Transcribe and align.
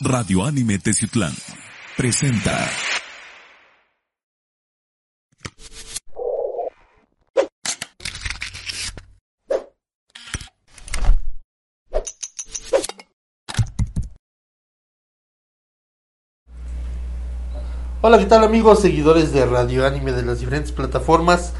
Radio 0.00 0.44
Anime 0.44 0.78
Teciutlán 0.78 1.32
presenta 1.96 2.68
Hola, 18.04 18.18
¿qué 18.18 18.26
tal 18.26 18.42
amigos, 18.42 18.80
seguidores 18.80 19.32
de 19.32 19.46
Radio 19.46 19.86
Anime 19.86 20.10
de 20.10 20.24
las 20.24 20.40
diferentes 20.40 20.72
plataformas 20.72 21.52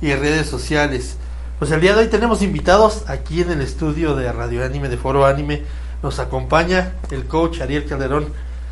y 0.00 0.14
redes 0.14 0.46
sociales? 0.46 1.18
Pues 1.58 1.70
el 1.72 1.82
día 1.82 1.92
de 1.94 2.00
hoy 2.00 2.08
tenemos 2.08 2.40
invitados 2.40 3.04
aquí 3.06 3.42
en 3.42 3.50
el 3.50 3.60
estudio 3.60 4.16
de 4.16 4.32
Radio 4.32 4.64
Anime, 4.64 4.88
de 4.88 4.96
Foro 4.96 5.26
Anime. 5.26 5.62
Nos 6.02 6.18
acompaña 6.18 6.94
el 7.10 7.24
coach 7.26 7.60
Ariel 7.60 7.84
Calderón. 7.86 8.26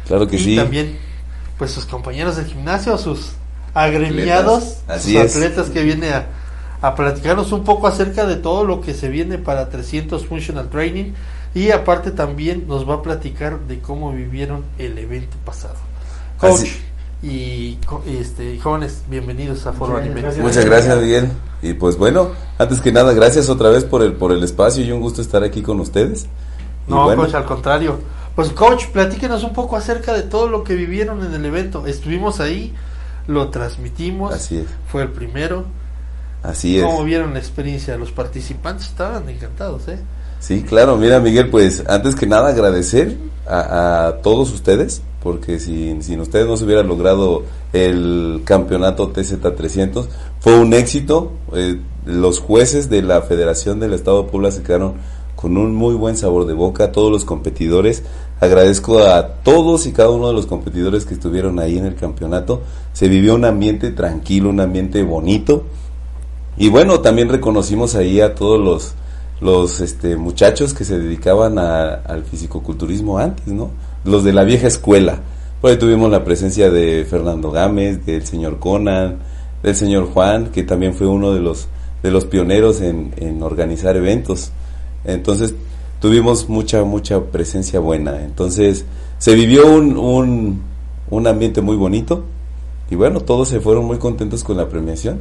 Claro 0.06 0.26
que 0.26 0.36
y 0.36 0.44
sí. 0.44 0.56
también 0.56 0.96
pues 1.58 1.70
sus 1.72 1.84
compañeros 1.86 2.36
del 2.36 2.46
gimnasio, 2.46 2.96
sus 2.98 3.32
agremiados, 3.74 4.78
Atletas, 4.86 5.02
sus 5.02 5.12
es. 5.14 5.36
atletas 5.36 5.70
que 5.70 5.82
viene 5.82 6.10
a, 6.10 6.26
a 6.80 6.94
platicarnos 6.94 7.52
un 7.52 7.64
poco 7.64 7.86
acerca 7.86 8.26
de 8.26 8.36
todo 8.36 8.64
lo 8.64 8.80
que 8.80 8.94
se 8.94 9.08
viene 9.08 9.38
para 9.38 9.68
300 9.68 10.26
Functional 10.26 10.68
Training 10.68 11.12
y 11.54 11.70
aparte 11.70 12.10
también 12.10 12.66
nos 12.68 12.88
va 12.88 12.94
a 12.96 13.02
platicar 13.02 13.60
de 13.60 13.80
cómo 13.80 14.12
vivieron 14.12 14.64
el 14.78 14.96
evento 14.98 15.36
pasado. 15.44 15.74
Coach 16.38 16.60
Así- 16.62 16.82
y 17.20 17.74
co- 17.84 18.04
este, 18.06 18.58
jóvenes, 18.60 19.02
bienvenidos 19.10 19.66
a 19.66 19.72
Foro 19.72 19.96
Anime. 19.96 20.22
Muchas 20.40 20.64
gracias, 20.64 20.96
Miguel. 21.00 21.28
Y 21.62 21.72
pues 21.74 21.96
bueno, 21.98 22.28
antes 22.58 22.80
que 22.80 22.92
nada, 22.92 23.12
gracias 23.12 23.48
otra 23.48 23.70
vez 23.70 23.82
por 23.84 24.02
el 24.02 24.12
por 24.12 24.30
el 24.30 24.42
espacio 24.44 24.84
y 24.84 24.92
un 24.92 25.00
gusto 25.00 25.20
estar 25.20 25.42
aquí 25.42 25.60
con 25.62 25.80
ustedes. 25.80 26.26
No, 26.88 27.04
bueno, 27.04 27.22
coach, 27.22 27.34
al 27.34 27.44
contrario. 27.44 27.98
Pues, 28.34 28.50
coach, 28.50 28.86
platíquenos 28.86 29.42
un 29.44 29.52
poco 29.52 29.76
acerca 29.76 30.12
de 30.12 30.22
todo 30.22 30.48
lo 30.48 30.64
que 30.64 30.74
vivieron 30.74 31.24
en 31.24 31.34
el 31.34 31.44
evento. 31.44 31.86
Estuvimos 31.86 32.40
ahí, 32.40 32.72
lo 33.26 33.48
transmitimos. 33.50 34.32
Así 34.32 34.58
es. 34.58 34.66
Fue 34.86 35.02
el 35.02 35.08
primero. 35.10 35.64
así 36.42 36.78
es. 36.78 36.84
¿Cómo 36.84 37.04
vieron 37.04 37.32
la 37.32 37.40
experiencia? 37.40 37.96
Los 37.96 38.12
participantes 38.12 38.86
estaban 38.86 39.28
encantados, 39.28 39.88
¿eh? 39.88 39.98
Sí, 40.40 40.62
claro, 40.62 40.96
mira 40.96 41.18
Miguel, 41.18 41.50
pues 41.50 41.82
antes 41.88 42.14
que 42.14 42.26
nada 42.26 42.50
agradecer 42.50 43.16
a, 43.44 44.06
a 44.06 44.16
todos 44.22 44.52
ustedes, 44.52 45.02
porque 45.20 45.58
sin, 45.58 46.02
sin 46.02 46.20
ustedes 46.20 46.46
no 46.46 46.56
se 46.56 46.64
hubiera 46.64 46.84
logrado 46.84 47.42
el 47.72 48.42
campeonato 48.44 49.12
TZ300. 49.12 50.06
Fue 50.40 50.58
un 50.58 50.72
éxito, 50.74 51.32
eh, 51.54 51.80
los 52.06 52.38
jueces 52.38 52.88
de 52.88 53.02
la 53.02 53.22
Federación 53.22 53.80
del 53.80 53.94
Estado 53.94 54.22
de 54.22 54.30
Puebla 54.30 54.52
se 54.52 54.62
quedaron 54.62 54.94
con 55.40 55.56
un 55.56 55.72
muy 55.72 55.94
buen 55.94 56.16
sabor 56.16 56.46
de 56.46 56.52
boca, 56.52 56.90
todos 56.90 57.12
los 57.12 57.24
competidores. 57.24 58.02
Agradezco 58.40 58.98
a 58.98 59.34
todos 59.44 59.86
y 59.86 59.92
cada 59.92 60.10
uno 60.10 60.26
de 60.26 60.34
los 60.34 60.46
competidores 60.46 61.04
que 61.04 61.14
estuvieron 61.14 61.60
ahí 61.60 61.78
en 61.78 61.86
el 61.86 61.94
campeonato. 61.94 62.62
Se 62.92 63.06
vivió 63.06 63.36
un 63.36 63.44
ambiente 63.44 63.92
tranquilo, 63.92 64.50
un 64.50 64.58
ambiente 64.58 65.00
bonito. 65.04 65.62
Y 66.56 66.70
bueno, 66.70 66.98
también 67.02 67.28
reconocimos 67.28 67.94
ahí 67.94 68.20
a 68.20 68.34
todos 68.34 68.58
los, 68.60 68.94
los 69.40 69.80
este, 69.80 70.16
muchachos 70.16 70.74
que 70.74 70.84
se 70.84 70.98
dedicaban 70.98 71.56
a- 71.60 71.94
al 71.94 72.24
fisicoculturismo 72.24 73.18
antes, 73.18 73.46
¿no? 73.46 73.70
Los 74.04 74.24
de 74.24 74.32
la 74.32 74.42
vieja 74.42 74.66
escuela. 74.66 75.20
Por 75.60 75.70
ahí 75.70 75.76
tuvimos 75.76 76.10
la 76.10 76.24
presencia 76.24 76.68
de 76.68 77.06
Fernando 77.08 77.52
Gámez, 77.52 78.04
del 78.04 78.26
señor 78.26 78.58
Conan, 78.58 79.18
del 79.62 79.76
señor 79.76 80.10
Juan, 80.12 80.46
que 80.50 80.64
también 80.64 80.94
fue 80.94 81.06
uno 81.06 81.32
de 81.32 81.38
los, 81.38 81.68
de 82.02 82.10
los 82.10 82.24
pioneros 82.24 82.80
en 82.80 83.40
organizar 83.44 83.96
eventos. 83.96 84.50
Entonces 85.08 85.54
tuvimos 86.00 86.48
mucha, 86.48 86.84
mucha 86.84 87.20
presencia 87.20 87.80
buena. 87.80 88.22
Entonces 88.22 88.84
se 89.18 89.34
vivió 89.34 89.70
un, 89.72 89.96
un, 89.96 90.62
un 91.10 91.26
ambiente 91.26 91.60
muy 91.60 91.76
bonito. 91.76 92.24
Y 92.90 92.94
bueno, 92.94 93.20
todos 93.20 93.48
se 93.48 93.60
fueron 93.60 93.84
muy 93.84 93.98
contentos 93.98 94.44
con 94.44 94.56
la 94.56 94.68
premiación. 94.68 95.18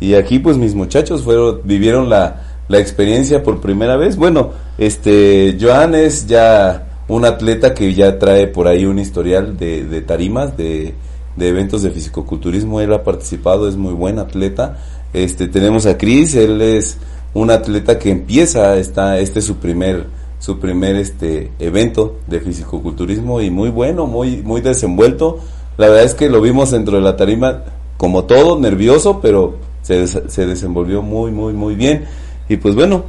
Y 0.00 0.14
aquí 0.14 0.38
pues 0.38 0.56
mis 0.56 0.74
muchachos 0.74 1.22
fueron, 1.22 1.60
vivieron 1.64 2.08
la, 2.08 2.56
la 2.68 2.78
experiencia 2.78 3.42
por 3.42 3.60
primera 3.60 3.96
vez. 3.96 4.16
Bueno, 4.16 4.50
este, 4.78 5.56
Joan 5.60 5.94
es 5.94 6.26
ya 6.26 7.02
un 7.06 7.24
atleta 7.24 7.74
que 7.74 7.92
ya 7.94 8.18
trae 8.18 8.46
por 8.46 8.66
ahí 8.66 8.86
un 8.86 8.98
historial 8.98 9.56
de, 9.56 9.84
de 9.84 10.00
tarimas, 10.00 10.56
de, 10.56 10.94
de 11.36 11.48
eventos 11.48 11.82
de 11.82 11.90
fisicoculturismo. 11.90 12.80
Él 12.80 12.92
ha 12.92 13.04
participado, 13.04 13.68
es 13.68 13.76
muy 13.76 13.92
buen 13.92 14.18
atleta. 14.18 14.78
Este, 15.12 15.46
tenemos 15.46 15.86
a 15.86 15.96
Chris, 15.96 16.34
él 16.34 16.60
es 16.60 16.98
un 17.34 17.50
atleta 17.50 17.98
que 17.98 18.10
empieza, 18.10 18.76
está, 18.76 19.18
este 19.18 19.40
es 19.40 19.44
su 19.44 19.56
primer, 19.56 20.06
su 20.38 20.58
primer 20.58 20.96
este 20.96 21.50
evento 21.58 22.18
de 22.26 22.40
fisicoculturismo 22.40 23.40
y 23.40 23.50
muy 23.50 23.70
bueno, 23.70 24.06
muy, 24.06 24.42
muy 24.42 24.60
desenvuelto. 24.60 25.40
La 25.76 25.88
verdad 25.88 26.04
es 26.04 26.14
que 26.14 26.30
lo 26.30 26.40
vimos 26.40 26.70
dentro 26.70 26.96
de 26.96 27.02
la 27.02 27.16
tarima 27.16 27.64
como 27.96 28.24
todo, 28.24 28.58
nervioso, 28.58 29.20
pero 29.20 29.56
se, 29.82 30.06
se 30.06 30.46
desenvolvió 30.46 31.02
muy, 31.02 31.32
muy, 31.32 31.52
muy 31.52 31.74
bien. 31.74 32.04
Y 32.48 32.56
pues 32.56 32.74
bueno, 32.74 33.04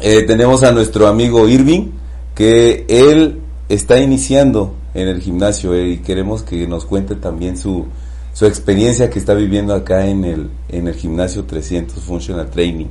eh, 0.00 0.22
tenemos 0.22 0.62
a 0.62 0.72
nuestro 0.72 1.08
amigo 1.08 1.48
Irving, 1.48 1.90
que 2.34 2.84
él 2.88 3.40
está 3.68 3.98
iniciando 3.98 4.74
en 4.94 5.08
el 5.08 5.20
gimnasio 5.20 5.74
eh, 5.74 5.88
y 5.88 5.96
queremos 5.98 6.42
que 6.42 6.68
nos 6.68 6.84
cuente 6.84 7.16
también 7.16 7.56
su, 7.58 7.86
su 8.32 8.46
experiencia 8.46 9.10
que 9.10 9.18
está 9.18 9.34
viviendo 9.34 9.74
acá 9.74 10.06
en 10.06 10.24
el, 10.24 10.50
en 10.68 10.86
el 10.86 10.94
gimnasio 10.94 11.44
300 11.44 12.00
Functional 12.02 12.48
Training. 12.48 12.86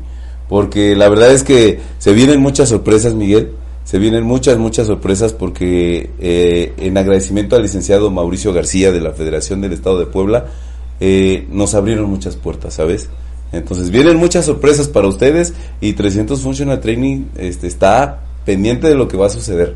Porque 0.50 0.96
la 0.96 1.10
verdad 1.10 1.32
es 1.32 1.44
que 1.44 1.80
se 1.98 2.14
vienen 2.14 2.40
muchas 2.40 2.70
sorpresas, 2.70 3.14
Miguel. 3.14 3.52
Se 3.84 4.00
vienen 4.00 4.24
muchas, 4.24 4.58
muchas 4.58 4.88
sorpresas 4.88 5.34
porque 5.34 6.10
eh, 6.20 6.74
en 6.78 6.98
agradecimiento 6.98 7.56
al 7.56 7.62
licenciado 7.62 8.12
Mauricio 8.12 8.52
García 8.52 8.92
de 8.92 9.00
la 9.00 9.12
Federación 9.12 9.62
del 9.62 9.72
Estado 9.74 10.00
de 10.00 10.08
Puebla, 10.08 10.48
eh, 11.00 11.48
nos 11.50 11.74
abrieron 11.74 12.10
muchas 12.10 12.36
puertas, 12.36 12.74
¿sabes? 12.74 13.10
Entonces 13.52 13.90
vienen 13.90 14.18
muchas 14.18 14.46
sorpresas 14.46 14.88
para 14.88 15.08
ustedes 15.08 15.54
y 15.80 15.94
300 15.94 16.42
Functional 16.42 16.82
Training 16.82 17.28
este, 17.38 17.68
está 17.68 18.24
pendiente 18.46 18.88
de 18.88 18.96
lo 18.96 19.08
que 19.08 19.18
va 19.18 19.28
a 19.28 19.30
suceder. 19.30 19.76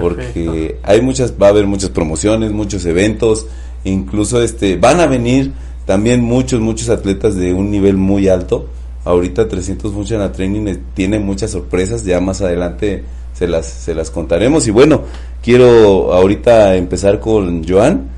Porque 0.00 0.78
hay 0.84 1.00
muchas, 1.00 1.34
va 1.40 1.46
a 1.46 1.50
haber 1.50 1.66
muchas 1.66 1.90
promociones, 1.90 2.52
muchos 2.52 2.84
eventos, 2.84 3.46
incluso 3.84 4.40
este, 4.40 4.76
van 4.76 5.00
a 5.00 5.06
venir 5.06 5.52
también 5.86 6.22
muchos, 6.22 6.60
muchos 6.60 6.88
atletas 6.90 7.34
de 7.34 7.52
un 7.54 7.70
nivel 7.70 7.96
muy 7.96 8.28
alto. 8.28 8.68
Ahorita 9.04 9.48
300 9.48 9.92
Functional 9.92 10.32
Training 10.32 10.66
eh, 10.68 10.78
tiene 10.94 11.18
muchas 11.18 11.50
sorpresas, 11.50 12.04
ya 12.04 12.20
más 12.20 12.40
adelante 12.42 13.04
se 13.34 13.46
las, 13.48 13.66
se 13.66 13.94
las 13.94 14.10
contaremos. 14.10 14.66
Y 14.66 14.70
bueno, 14.70 15.02
quiero 15.42 16.12
ahorita 16.12 16.74
empezar 16.76 17.20
con 17.20 17.66
Joan 17.66 18.08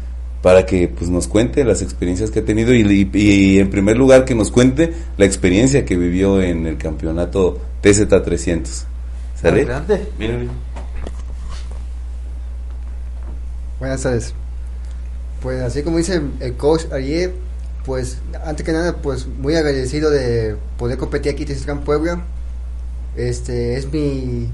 para 0.42 0.64
que 0.64 0.88
pues 0.88 1.10
nos 1.10 1.28
cuente 1.28 1.64
las 1.64 1.82
experiencias 1.82 2.30
que 2.30 2.38
ha 2.40 2.44
tenido 2.44 2.74
y, 2.74 2.80
y- 3.12 3.20
y 3.20 3.58
en 3.58 3.68
primer 3.70 3.98
lugar 3.98 4.24
que 4.24 4.34
nos 4.34 4.50
cuente 4.50 4.92
la 5.18 5.26
experiencia 5.26 5.84
que 5.84 5.96
vivió 5.96 6.40
en 6.40 6.66
el 6.66 6.78
campeonato 6.78 7.58
TZ300. 7.82 8.66
¿Sale? 9.40 9.60
Adelante. 9.62 10.06
Mira, 10.18 10.36
mira. 10.38 10.52
Buenas 13.78 14.02
tardes. 14.02 14.34
Pues 15.42 15.60
así 15.62 15.82
como 15.82 15.96
dice 15.98 16.20
el 16.40 16.54
coach 16.54 16.82
ayer, 16.92 17.32
pues 17.90 18.18
antes 18.44 18.64
que 18.64 18.70
nada, 18.70 18.98
pues 18.98 19.26
muy 19.26 19.56
agradecido 19.56 20.10
de 20.10 20.54
poder 20.78 20.96
competir 20.96 21.32
aquí 21.32 21.44
en 21.44 21.80
Puebla. 21.80 22.24
Este 23.16 23.76
es 23.76 23.92
mi 23.92 24.48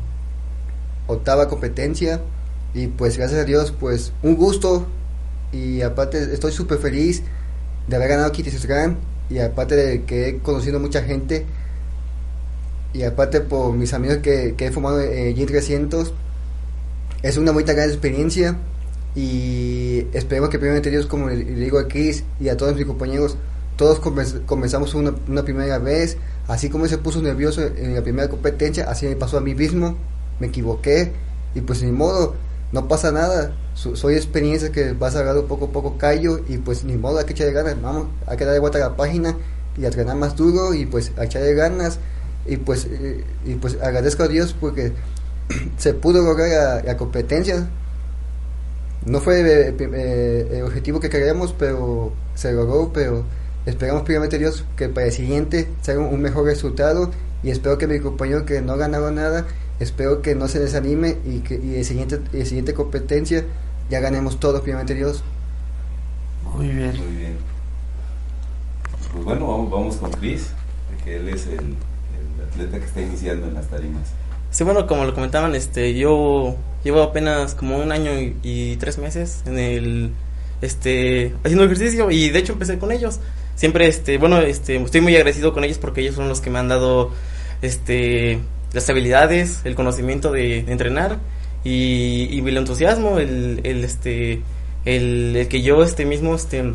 octava 1.07 1.47
competencia 1.47 2.23
y 2.73 2.87
pues 2.87 3.19
gracias 3.19 3.39
a 3.39 3.45
Dios, 3.45 3.75
pues 3.79 4.15
un 4.23 4.37
gusto 4.37 4.87
y 5.53 5.83
aparte 5.83 6.33
estoy 6.33 6.51
súper 6.51 6.79
feliz 6.79 7.25
de 7.87 7.97
haber 7.97 8.09
ganado 8.09 8.29
aquí 8.29 8.43
Tizcán 8.43 8.97
y 9.29 9.41
aparte 9.41 9.77
de 9.77 10.05
que 10.05 10.31
he 10.31 10.39
conocido 10.39 10.81
mucha 10.81 11.03
gente 11.03 11.45
y 12.95 13.03
aparte 13.03 13.43
por 13.43 13.75
mis 13.75 13.93
amigos 13.93 14.21
que, 14.23 14.55
que 14.57 14.69
he 14.69 14.73
formado 14.73 15.03
en 15.03 15.37
G300 15.37 16.11
es 17.23 17.37
una 17.37 17.53
muy 17.53 17.65
gran 17.65 17.91
experiencia 17.91 18.57
y 19.17 20.07
esperemos 20.13 20.51
que 20.51 20.59
primeramente 20.59 20.91
Dios, 20.91 21.07
como 21.07 21.29
le, 21.29 21.37
digo 21.37 21.79
a 21.79 21.89
Chris 21.89 22.23
y 22.39 22.49
a 22.51 22.57
todos 22.57 22.77
mis 22.77 22.85
compañeros, 22.85 23.37
todos 23.77 23.99
comenzamos 23.99 24.95
una, 24.95 25.15
una 25.27 25.43
primera 25.43 25.79
vez, 25.79 26.17
así 26.47 26.69
como 26.69 26.85
él 26.85 26.91
se 26.91 26.99
puso 26.99 27.21
nervioso 27.21 27.63
en 27.63 27.95
la 27.95 28.03
primera 28.03 28.29
competencia, 28.29 28.89
así 28.89 29.07
me 29.07 29.17
pasó 29.17 29.39
a 29.39 29.41
mí 29.41 29.55
mismo, 29.55 29.97
me 30.39 30.47
equivoqué 30.49 31.13
y 31.55 31.63
pues 31.63 31.83
ni 31.83 31.91
modo, 31.91 32.35
no 32.73 32.87
pasa 32.89 33.11
nada, 33.11 33.57
So- 33.75 33.95
soy 33.95 34.15
experiencia 34.15 34.73
que 34.73 34.93
vas 34.93 35.15
agarrando 35.17 35.47
poco 35.47 35.67
a 35.67 35.71
poco 35.71 35.99
callo 35.99 36.41
y 36.49 36.57
pues 36.59 36.85
ni 36.85 36.97
modo, 36.97 37.19
hay 37.19 37.25
que 37.27 37.33
echarle 37.33 37.53
ganas, 37.53 37.81
vamos, 37.81 38.07
hay 38.27 38.37
que 38.37 38.45
darle 38.45 38.59
vuelta 38.61 38.79
a 38.79 38.91
la 38.91 38.97
página 38.97 39.37
y 39.77 39.85
a 39.85 39.89
entrenar 39.89 40.17
más 40.17 40.35
duro 40.37 40.73
y 40.73 40.87
pues 40.87 41.13
a 41.19 41.25
echarle 41.25 41.55
ganas. 41.55 41.99
Y 42.47 42.57
pues, 42.59 42.87
eh, 42.91 43.25
y 43.45 43.55
pues 43.57 43.77
agradezco 43.83 44.23
a 44.23 44.29
Dios 44.29 44.55
porque 44.59 44.93
se 45.77 45.93
pudo 45.95 46.23
lograr 46.23 46.85
la 46.85 46.97
competencia, 46.97 47.69
no 49.07 49.21
fue 49.21 49.41
eh, 49.41 49.75
eh, 49.79 50.49
el 50.51 50.63
objetivo 50.65 51.01
que 51.01 51.09
queríamos, 51.09 51.53
pero 51.53 52.13
se 52.35 52.53
logró, 52.53 52.93
pero 52.93 53.25
esperamos 53.65 54.03
primeramente 54.03 54.39
Dios 54.39 54.65
que 54.77 54.89
para 54.89 55.07
el 55.07 55.13
siguiente 55.13 55.69
sea 55.81 55.99
un, 55.99 56.07
un 56.07 56.21
mejor 56.21 56.45
resultado 56.45 57.11
y 57.43 57.51
espero 57.51 57.79
que 57.79 57.87
mi 57.87 58.01
compañero 58.01 58.45
que 58.45 58.61
no 58.61 58.77
ganaron 58.77 59.15
nada 59.15 59.47
espero 59.81 60.23
que 60.23 60.35
no 60.35 60.49
se 60.49 60.61
desanime 60.61 61.19
y 61.25 61.41
que 61.41 61.57
y 61.57 61.77
el 61.77 61.85
siguiente, 61.85 62.21
el 62.33 62.47
siguiente 62.47 62.75
competencia 62.75 63.45
ya 63.91 64.01
ganemos 64.01 64.41
todo, 64.41 64.63
primeramente 64.63 64.95
Dios. 64.95 65.23
Muy 66.55 66.69
bien. 66.69 66.97
Muy 66.97 67.17
bien. 67.17 67.37
Pues 69.13 69.25
bueno, 69.25 69.47
vamos, 69.47 69.71
vamos 69.71 69.97
con 69.97 70.11
Chris, 70.13 70.49
que 71.05 71.17
él 71.17 71.29
es 71.29 71.47
el, 71.47 71.55
el 71.61 72.49
atleta 72.49 72.79
que 72.79 72.85
está 72.85 73.01
iniciando 73.01 73.47
en 73.47 73.55
las 73.55 73.69
tarimas. 73.69 74.09
Sí, 74.51 74.65
bueno, 74.65 74.87
como 74.87 75.05
lo 75.05 75.15
comentaban, 75.15 75.55
este, 75.55 75.95
yo 75.95 76.57
llevo 76.85 77.03
apenas 77.03 77.55
como 77.55 77.79
un 77.79 77.93
año 77.93 78.13
y, 78.43 78.77
tres 78.77 78.99
meses 78.99 79.43
en 79.47 79.59
el, 79.59 80.11
este, 80.63 81.33
haciendo 81.43 81.65
ejercicio 81.65 82.11
y 82.11 82.31
de 82.31 82.39
hecho 82.39 82.53
empecé 82.53 82.79
con 82.79 82.93
ellos. 82.93 83.21
Siempre, 83.55 83.87
este, 83.89 84.19
bueno, 84.19 84.41
este, 84.41 84.77
estoy 84.77 85.01
muy 85.01 85.17
agradecido 85.17 85.53
con 85.53 85.65
ellos 85.65 85.79
porque 85.79 86.01
ellos 86.01 86.15
son 86.15 86.29
los 86.29 86.41
que 86.41 86.51
me 86.51 86.59
han 86.59 86.69
dado, 86.69 87.11
este, 87.63 88.39
las 88.73 88.89
habilidades, 88.89 89.61
el 89.65 89.75
conocimiento 89.75 90.33
de, 90.33 90.59
entrenar 90.59 91.19
y, 91.65 92.29
y 92.31 92.39
el 92.41 92.57
entusiasmo, 92.57 93.19
el, 93.19 93.61
el, 93.65 93.85
este, 93.85 94.43
el 94.85 95.47
que 95.49 95.63
yo, 95.63 95.83
este 95.83 96.05
mismo, 96.05 96.35
este, 96.35 96.73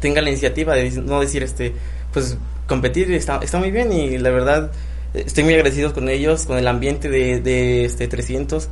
tenga 0.00 0.20
la 0.20 0.30
iniciativa 0.30 0.74
de 0.74 0.90
no 0.90 1.20
decir, 1.20 1.42
este, 1.42 1.72
pues 2.12 2.36
competir 2.66 3.12
está, 3.12 3.38
está 3.42 3.58
muy 3.58 3.70
bien 3.70 3.92
y 3.92 4.18
la 4.18 4.30
verdad 4.30 4.72
estoy 5.24 5.44
muy 5.44 5.54
agradecido 5.54 5.92
con 5.92 6.08
ellos, 6.08 6.46
con 6.46 6.58
el 6.58 6.66
ambiente 6.68 7.08
de, 7.08 7.40
de 7.40 7.84
este 7.84 8.08
300. 8.08 8.68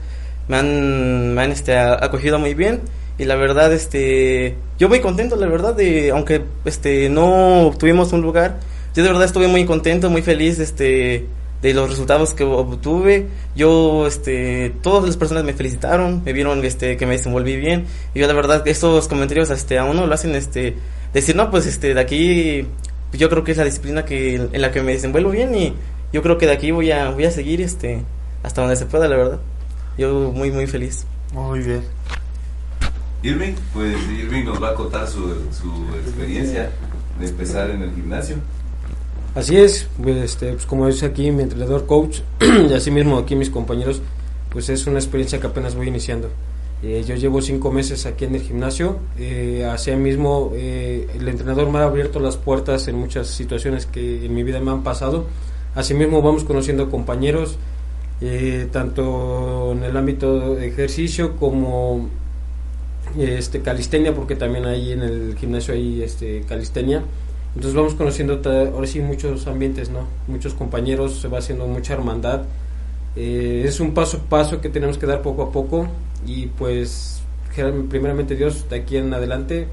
Me 0.48 0.56
han, 0.58 1.34
me 1.34 1.42
han 1.42 1.52
este, 1.52 1.76
acogido 1.76 2.38
muy 2.38 2.54
bien 2.54 2.82
y 3.16 3.24
la 3.24 3.36
verdad, 3.36 3.72
este, 3.72 4.56
yo 4.78 4.88
muy 4.88 5.00
contento, 5.00 5.36
la 5.36 5.46
verdad, 5.46 5.74
de, 5.74 6.10
aunque 6.10 6.42
este, 6.64 7.08
no 7.08 7.72
tuvimos 7.78 8.12
un 8.12 8.22
lugar, 8.22 8.58
yo 8.94 9.02
de 9.02 9.08
verdad 9.08 9.24
estuve 9.24 9.46
muy 9.46 9.64
contento, 9.64 10.10
muy 10.10 10.22
feliz, 10.22 10.58
este, 10.58 11.26
de 11.62 11.74
los 11.74 11.88
resultados 11.88 12.34
que 12.34 12.42
obtuve. 12.42 13.28
Yo, 13.54 14.06
este, 14.08 14.72
todas 14.82 15.04
las 15.04 15.16
personas 15.16 15.44
me 15.44 15.52
felicitaron, 15.52 16.22
me 16.24 16.32
vieron, 16.32 16.64
este, 16.64 16.96
que 16.96 17.06
me 17.06 17.12
desenvolví 17.12 17.56
bien. 17.56 17.86
Y 18.14 18.20
yo, 18.20 18.26
la 18.26 18.34
verdad, 18.34 18.66
estos 18.66 19.06
comentarios, 19.06 19.50
este, 19.50 19.78
a 19.78 19.84
uno 19.84 20.06
lo 20.06 20.14
hacen, 20.14 20.34
este, 20.34 20.74
decir, 21.12 21.36
no, 21.36 21.50
pues, 21.50 21.66
este, 21.66 21.94
de 21.94 22.00
aquí, 22.00 22.66
pues, 23.10 23.20
yo 23.20 23.30
creo 23.30 23.44
que 23.44 23.52
es 23.52 23.58
la 23.58 23.64
disciplina 23.64 24.04
que, 24.04 24.34
en 24.34 24.60
la 24.60 24.72
que 24.72 24.82
me 24.82 24.92
desenvuelvo 24.92 25.30
bien 25.30 25.54
y 25.54 25.72
yo 26.14 26.22
creo 26.22 26.38
que 26.38 26.46
de 26.46 26.52
aquí 26.52 26.70
voy 26.70 26.92
a, 26.92 27.10
voy 27.10 27.24
a 27.24 27.30
seguir, 27.32 27.60
este, 27.60 28.04
hasta 28.44 28.60
donde 28.60 28.76
se 28.76 28.86
pueda, 28.86 29.08
la 29.08 29.16
verdad. 29.16 29.40
Yo 29.98 30.30
muy, 30.32 30.52
muy 30.52 30.68
feliz. 30.68 31.08
Muy 31.32 31.58
bien. 31.58 31.82
Irving, 33.24 33.54
pues 33.72 33.96
Irving 34.16 34.44
nos 34.44 34.62
va 34.62 34.68
a 34.68 34.74
contar 34.74 35.08
su, 35.08 35.20
su 35.50 35.72
experiencia 36.04 36.70
de 37.18 37.26
empezar 37.26 37.68
en 37.70 37.82
el 37.82 37.92
gimnasio. 37.92 38.36
Así 39.34 39.56
es, 39.56 39.88
pues, 40.00 40.18
este, 40.18 40.52
pues 40.52 40.66
como 40.66 40.86
es 40.86 41.02
aquí 41.02 41.32
mi 41.32 41.42
entrenador 41.42 41.84
coach 41.84 42.20
y 42.40 42.72
así 42.72 42.92
mismo 42.92 43.18
aquí 43.18 43.34
mis 43.34 43.50
compañeros, 43.50 44.00
pues 44.50 44.68
es 44.68 44.86
una 44.86 45.00
experiencia 45.00 45.40
que 45.40 45.48
apenas 45.48 45.74
voy 45.74 45.88
iniciando. 45.88 46.30
Eh, 46.84 47.02
yo 47.04 47.16
llevo 47.16 47.42
cinco 47.42 47.72
meses 47.72 48.06
aquí 48.06 48.24
en 48.26 48.36
el 48.36 48.42
gimnasio, 48.42 49.00
eh, 49.18 49.68
así 49.68 49.90
mismo 49.96 50.52
eh, 50.54 51.08
el 51.12 51.26
entrenador 51.26 51.68
me 51.70 51.80
ha 51.80 51.84
abierto 51.84 52.20
las 52.20 52.36
puertas 52.36 52.86
en 52.86 52.94
muchas 52.94 53.26
situaciones 53.26 53.86
que 53.86 54.26
en 54.26 54.32
mi 54.32 54.44
vida 54.44 54.60
me 54.60 54.70
han 54.70 54.84
pasado. 54.84 55.26
Asimismo 55.74 56.22
vamos 56.22 56.44
conociendo 56.44 56.90
compañeros, 56.90 57.58
eh, 58.20 58.68
tanto 58.70 59.72
en 59.72 59.84
el 59.84 59.96
ámbito 59.96 60.54
de 60.54 60.68
ejercicio 60.68 61.36
como 61.36 62.08
este 63.18 63.60
calistenia, 63.60 64.14
porque 64.14 64.36
también 64.36 64.66
ahí 64.66 64.92
en 64.92 65.02
el 65.02 65.36
gimnasio 65.36 65.74
hay 65.74 66.02
este 66.02 66.42
calistenia. 66.48 67.02
Entonces 67.54 67.74
vamos 67.74 67.94
conociendo 67.94 68.40
ahora 68.72 68.86
sí 68.86 69.00
muchos 69.00 69.46
ambientes, 69.46 69.90
¿no? 69.90 70.06
Muchos 70.26 70.54
compañeros, 70.54 71.20
se 71.20 71.28
va 71.28 71.38
haciendo 71.38 71.66
mucha 71.66 71.94
hermandad. 71.94 72.42
Eh, 73.16 73.64
es 73.66 73.78
un 73.78 73.94
paso 73.94 74.16
a 74.18 74.28
paso 74.28 74.60
que 74.60 74.68
tenemos 74.68 74.98
que 74.98 75.06
dar 75.06 75.22
poco 75.22 75.42
a 75.42 75.52
poco 75.52 75.86
y 76.26 76.46
pues 76.46 77.20
primeramente 77.88 78.34
Dios 78.34 78.68
de 78.68 78.76
aquí 78.76 78.96
en 78.96 79.14
adelante, 79.14 79.68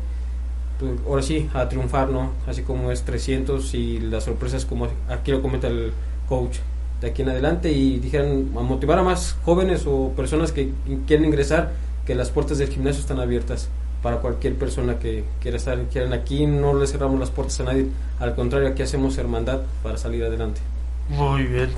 ahora 1.08 1.22
sí, 1.22 1.50
a 1.54 1.68
triunfar, 1.70 2.10
¿no? 2.10 2.32
Así 2.48 2.64
como 2.64 2.92
es 2.92 3.04
300 3.04 3.74
y 3.74 4.00
las 4.00 4.26
sorpresas 4.26 4.66
como 4.66 4.88
aquí 5.10 5.32
lo 5.32 5.42
comenta 5.42 5.68
el 5.68 5.92
coach 6.28 6.58
de 7.02 7.10
aquí 7.10 7.24
en 7.24 7.30
adelante 7.30 7.72
y 7.72 8.00
dijeran 8.00 8.50
a 8.56 8.62
motivar 8.62 9.00
a 9.00 9.04
más 9.04 9.36
jóvenes 9.44 9.86
o 9.88 10.14
personas 10.16 10.52
que 10.52 10.72
quieren 11.08 11.26
ingresar 11.26 11.72
que 12.06 12.16
las 12.16 12.30
puertas 12.30 12.60
del 12.60 12.70
gimnasio 12.70 13.02
están 13.02 13.20
abiertas 13.20 13.70
para 14.04 14.18
cualquier 14.18 14.56
persona 14.56 15.00
que 15.00 15.24
quiera 15.42 15.58
estar 15.58 15.80
quieran 15.86 16.14
aquí 16.14 16.46
no 16.46 16.74
le 16.74 16.88
cerramos 16.88 17.20
las 17.20 17.32
puertas 17.32 17.60
a 17.60 17.64
nadie 17.64 17.88
al 18.20 18.36
contrario 18.36 18.68
aquí 18.68 18.84
hacemos 18.84 19.18
hermandad 19.18 19.62
para 19.84 19.98
salir 19.98 20.24
adelante 20.24 20.62
Muy 21.10 21.44
bien. 21.44 21.70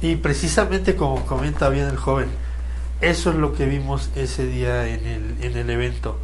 Y 0.00 0.16
precisamente 0.16 0.94
como 0.94 1.26
comenta 1.26 1.68
bien 1.68 1.86
el 1.86 1.96
joven, 1.96 2.28
eso 3.00 3.30
es 3.30 3.36
lo 3.36 3.52
que 3.52 3.66
vimos 3.66 4.10
ese 4.16 4.46
día 4.46 4.88
en 4.88 5.06
el, 5.06 5.36
en 5.42 5.56
el 5.56 5.70
evento. 5.70 6.18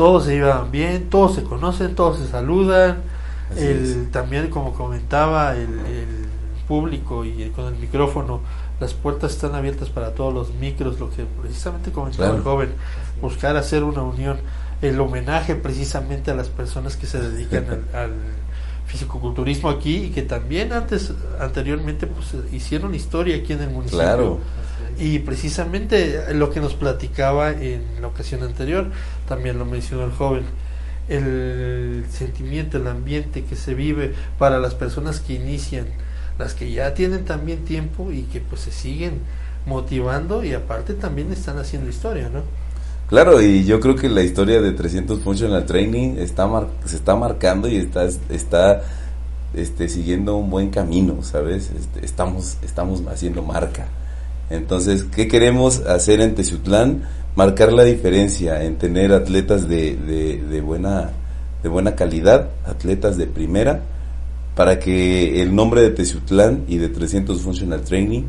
Todos 0.00 0.24
se 0.24 0.34
iban 0.36 0.70
bien, 0.70 1.10
todos 1.10 1.34
se 1.34 1.42
conocen, 1.42 1.94
todos 1.94 2.18
se 2.18 2.26
saludan. 2.26 3.02
El. 3.54 4.08
También, 4.10 4.48
como 4.48 4.72
comentaba 4.72 5.54
el, 5.54 5.68
el 5.80 6.06
público 6.66 7.24
y 7.26 7.42
el- 7.42 7.52
con 7.52 7.66
el 7.66 7.74
micrófono, 7.78 8.40
las 8.80 8.94
puertas 8.94 9.32
están 9.32 9.54
abiertas 9.54 9.90
para 9.90 10.14
todos 10.14 10.32
los 10.32 10.54
micros, 10.54 10.98
lo 10.98 11.10
que 11.10 11.26
precisamente 11.42 11.90
comentaba 11.92 12.34
el 12.34 12.42
joven, 12.42 12.70
buscar 13.20 13.56
hacer 13.58 13.84
una 13.84 14.02
unión, 14.02 14.38
el 14.80 14.98
homenaje 15.00 15.54
precisamente 15.54 16.30
a 16.30 16.34
las 16.34 16.48
personas 16.48 16.96
que 16.96 17.06
se 17.06 17.20
dedican 17.20 17.66
al, 17.92 18.00
al 18.00 18.12
fisicoculturismo 18.86 19.68
aquí 19.68 19.96
y 20.04 20.10
que 20.10 20.22
también 20.22 20.72
antes, 20.72 21.12
anteriormente, 21.38 22.06
pues 22.06 22.34
hicieron 22.52 22.94
historia 22.94 23.36
aquí 23.36 23.52
en 23.52 23.60
el 23.62 23.70
municipio. 23.70 24.00
Claro. 24.00 24.38
Y 24.98 25.20
precisamente 25.20 26.34
lo 26.34 26.50
que 26.50 26.60
nos 26.60 26.74
platicaba 26.74 27.50
en 27.52 27.82
la 28.00 28.08
ocasión 28.08 28.42
anterior, 28.42 28.86
también 29.30 29.60
lo 29.60 29.64
mencionó 29.64 30.04
el 30.04 30.10
joven, 30.10 30.42
el 31.08 32.04
sentimiento, 32.10 32.78
el 32.78 32.88
ambiente 32.88 33.44
que 33.44 33.54
se 33.54 33.74
vive 33.74 34.12
para 34.38 34.58
las 34.58 34.74
personas 34.74 35.20
que 35.20 35.34
inician, 35.34 35.86
las 36.36 36.54
que 36.54 36.72
ya 36.72 36.94
tienen 36.94 37.24
también 37.24 37.64
tiempo 37.64 38.10
y 38.10 38.22
que 38.22 38.40
pues 38.40 38.62
se 38.62 38.72
siguen 38.72 39.20
motivando 39.66 40.42
y 40.42 40.52
aparte 40.52 40.94
también 40.94 41.32
están 41.32 41.58
haciendo 41.58 41.88
historia, 41.88 42.28
¿no? 42.28 42.42
Claro, 43.08 43.40
y 43.40 43.64
yo 43.64 43.78
creo 43.78 43.94
que 43.94 44.08
la 44.08 44.22
historia 44.22 44.60
de 44.60 44.72
300 44.72 45.20
Functional 45.20 45.64
Training 45.64 46.16
está 46.18 46.46
mar- 46.48 46.68
se 46.84 46.96
está 46.96 47.14
marcando 47.14 47.68
y 47.68 47.76
está, 47.76 48.04
está 48.28 48.82
este, 49.54 49.88
siguiendo 49.88 50.36
un 50.36 50.50
buen 50.50 50.70
camino, 50.70 51.22
¿sabes? 51.22 51.70
Este, 51.78 52.04
estamos, 52.04 52.56
estamos 52.62 53.02
haciendo 53.08 53.42
marca. 53.42 53.86
Entonces, 54.48 55.04
¿qué 55.04 55.28
queremos 55.28 55.80
hacer 55.86 56.20
en 56.20 56.34
Teciutlán? 56.34 57.02
Marcar 57.40 57.72
la 57.72 57.84
diferencia 57.84 58.64
en 58.64 58.76
tener 58.76 59.14
atletas 59.14 59.66
de, 59.66 59.96
de, 59.96 60.60
buena, 60.60 61.10
de 61.62 61.70
buena 61.70 61.94
calidad, 61.94 62.50
atletas 62.66 63.16
de 63.16 63.26
primera, 63.26 63.80
para 64.54 64.78
que 64.78 65.40
el 65.40 65.54
nombre 65.54 65.80
de 65.80 65.88
Teciutlán 65.88 66.64
y 66.68 66.76
de 66.76 66.90
300 66.90 67.40
Functional 67.40 67.80
Training 67.80 68.24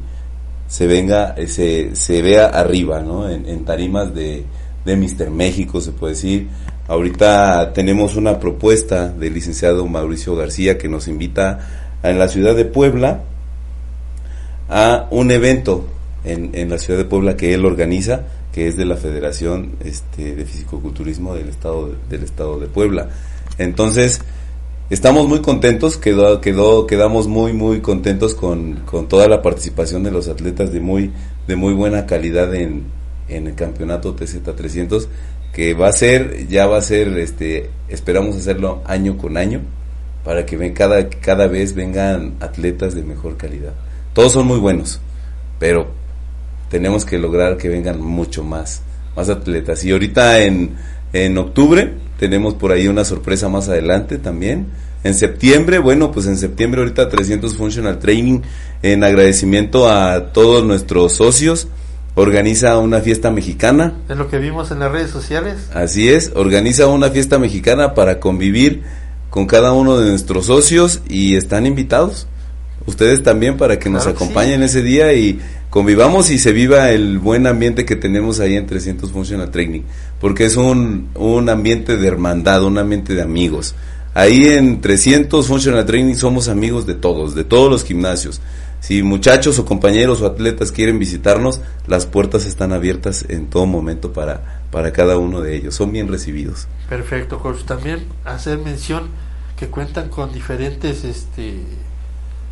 se 0.69 0.87
venga, 0.87 1.35
se, 1.45 1.93
se 1.93 2.21
vea 2.21 2.45
arriba, 2.45 3.01
¿no? 3.01 3.29
En, 3.29 3.45
en 3.49 3.65
tarimas 3.65 4.15
de, 4.15 4.45
de 4.85 4.95
Mister 4.95 5.29
México, 5.29 5.81
se 5.81 5.91
puede 5.91 6.13
decir. 6.13 6.47
Ahorita 6.87 7.73
tenemos 7.73 8.15
una 8.15 8.39
propuesta 8.39 9.09
del 9.09 9.33
licenciado 9.33 9.85
Mauricio 9.87 10.37
García 10.37 10.77
que 10.77 10.87
nos 10.87 11.09
invita 11.09 11.59
a, 12.01 12.11
en 12.11 12.17
la 12.17 12.29
ciudad 12.29 12.55
de 12.55 12.63
Puebla 12.63 13.23
a 14.69 15.09
un 15.11 15.31
evento 15.31 15.85
en, 16.23 16.51
en 16.53 16.69
la 16.69 16.77
ciudad 16.77 16.99
de 16.99 17.05
Puebla 17.05 17.35
que 17.35 17.53
él 17.53 17.65
organiza, 17.65 18.25
que 18.51 18.67
es 18.67 18.77
de 18.77 18.85
la 18.85 18.97
Federación 18.97 19.73
este, 19.83 20.35
de 20.35 20.45
Fisicoculturismo 20.45 21.33
del 21.33 21.49
estado 21.49 21.87
de, 21.87 21.95
del 22.09 22.23
estado 22.23 22.59
de 22.59 22.67
Puebla. 22.67 23.09
Entonces, 23.57 24.21
estamos 24.89 25.27
muy 25.27 25.41
contentos, 25.41 25.97
quedó, 25.97 26.41
quedó, 26.41 26.85
quedamos 26.87 27.27
muy, 27.27 27.53
muy 27.53 27.81
contentos 27.81 28.33
con, 28.33 28.81
con 28.85 29.07
toda 29.07 29.27
la 29.27 29.41
participación 29.41 30.03
de 30.03 30.11
los 30.11 30.27
atletas 30.27 30.71
de 30.71 30.79
muy, 30.79 31.11
de 31.47 31.55
muy 31.55 31.73
buena 31.73 32.05
calidad 32.05 32.53
en, 32.55 32.83
en 33.27 33.47
el 33.47 33.55
campeonato 33.55 34.15
TZ300, 34.15 35.07
que 35.53 35.73
va 35.73 35.89
a 35.89 35.93
ser, 35.93 36.47
ya 36.47 36.67
va 36.67 36.77
a 36.77 36.81
ser, 36.81 37.07
este, 37.17 37.69
esperamos 37.89 38.35
hacerlo 38.35 38.81
año 38.85 39.17
con 39.17 39.37
año, 39.37 39.61
para 40.23 40.45
que 40.45 40.55
ven, 40.55 40.73
cada, 40.73 41.09
cada 41.09 41.47
vez 41.47 41.73
vengan 41.73 42.35
atletas 42.39 42.93
de 42.93 43.03
mejor 43.03 43.37
calidad. 43.37 43.73
Todos 44.13 44.33
son 44.33 44.45
muy 44.45 44.59
buenos, 44.59 44.99
pero 45.59 46.00
tenemos 46.71 47.03
que 47.03 47.19
lograr 47.19 47.57
que 47.57 47.67
vengan 47.67 48.01
mucho 48.01 48.43
más, 48.43 48.81
más 49.15 49.29
atletas. 49.29 49.83
Y 49.83 49.91
ahorita 49.91 50.39
en, 50.39 50.71
en 51.11 51.37
octubre 51.37 51.93
tenemos 52.17 52.53
por 52.55 52.71
ahí 52.71 52.87
una 52.87 53.03
sorpresa 53.03 53.49
más 53.49 53.67
adelante 53.67 54.17
también. 54.17 54.67
En 55.03 55.13
septiembre, 55.13 55.79
bueno, 55.79 56.11
pues 56.11 56.27
en 56.27 56.37
septiembre 56.37 56.81
ahorita 56.81 57.09
300 57.09 57.55
Functional 57.55 57.99
Training 57.99 58.39
en 58.81 59.03
agradecimiento 59.03 59.89
a 59.89 60.31
todos 60.31 60.63
nuestros 60.63 61.13
socios. 61.13 61.67
Organiza 62.15 62.77
una 62.77 62.99
fiesta 63.01 63.31
mexicana, 63.31 63.93
Es 64.09 64.17
lo 64.17 64.29
que 64.29 64.37
vimos 64.37 64.71
en 64.71 64.79
las 64.79 64.91
redes 64.91 65.11
sociales. 65.11 65.69
Así 65.73 66.09
es, 66.09 66.31
organiza 66.35 66.87
una 66.87 67.09
fiesta 67.09 67.39
mexicana 67.39 67.93
para 67.93 68.19
convivir 68.19 68.83
con 69.29 69.45
cada 69.45 69.71
uno 69.71 69.97
de 69.97 70.09
nuestros 70.09 70.47
socios 70.47 71.01
y 71.07 71.35
están 71.35 71.65
invitados. 71.65 72.27
Ustedes 72.85 73.23
también 73.23 73.57
para 73.57 73.79
que 73.79 73.89
nos 73.89 74.03
que 74.03 74.09
acompañen 74.11 74.61
ese 74.63 74.81
día 74.81 75.13
y 75.13 75.39
convivamos 75.71 76.29
y 76.29 76.37
se 76.37 76.51
viva 76.51 76.91
el 76.91 77.17
buen 77.17 77.47
ambiente 77.47 77.85
que 77.85 77.95
tenemos 77.95 78.39
ahí 78.41 78.55
en 78.55 78.67
300 78.67 79.11
Functional 79.11 79.49
Training, 79.49 79.81
porque 80.19 80.43
es 80.43 80.57
un, 80.57 81.09
un 81.15 81.49
ambiente 81.49 81.97
de 81.97 82.07
hermandad, 82.07 82.63
un 82.63 82.77
ambiente 82.77 83.15
de 83.15 83.21
amigos. 83.23 83.73
Ahí 84.13 84.49
en 84.49 84.81
300 84.81 85.47
Functional 85.47 85.85
Training 85.85 86.15
somos 86.15 86.49
amigos 86.49 86.85
de 86.85 86.93
todos, 86.93 87.33
de 87.33 87.45
todos 87.45 87.71
los 87.71 87.85
gimnasios. 87.85 88.41
Si 88.81 89.01
muchachos 89.01 89.59
o 89.59 89.65
compañeros 89.65 90.21
o 90.21 90.25
atletas 90.25 90.73
quieren 90.73 90.99
visitarnos, 90.99 91.61
las 91.87 92.05
puertas 92.05 92.45
están 92.45 92.73
abiertas 92.73 93.25
en 93.29 93.47
todo 93.47 93.65
momento 93.65 94.11
para, 94.11 94.63
para 94.71 94.91
cada 94.91 95.17
uno 95.17 95.39
de 95.39 95.55
ellos. 95.55 95.75
Son 95.75 95.91
bien 95.93 96.09
recibidos. 96.09 96.67
Perfecto, 96.89 97.39
coach. 97.39 97.63
También 97.63 98.03
hacer 98.25 98.57
mención 98.57 99.03
que 99.55 99.67
cuentan 99.67 100.09
con 100.09 100.33
diferentes 100.33 101.05
este 101.05 101.59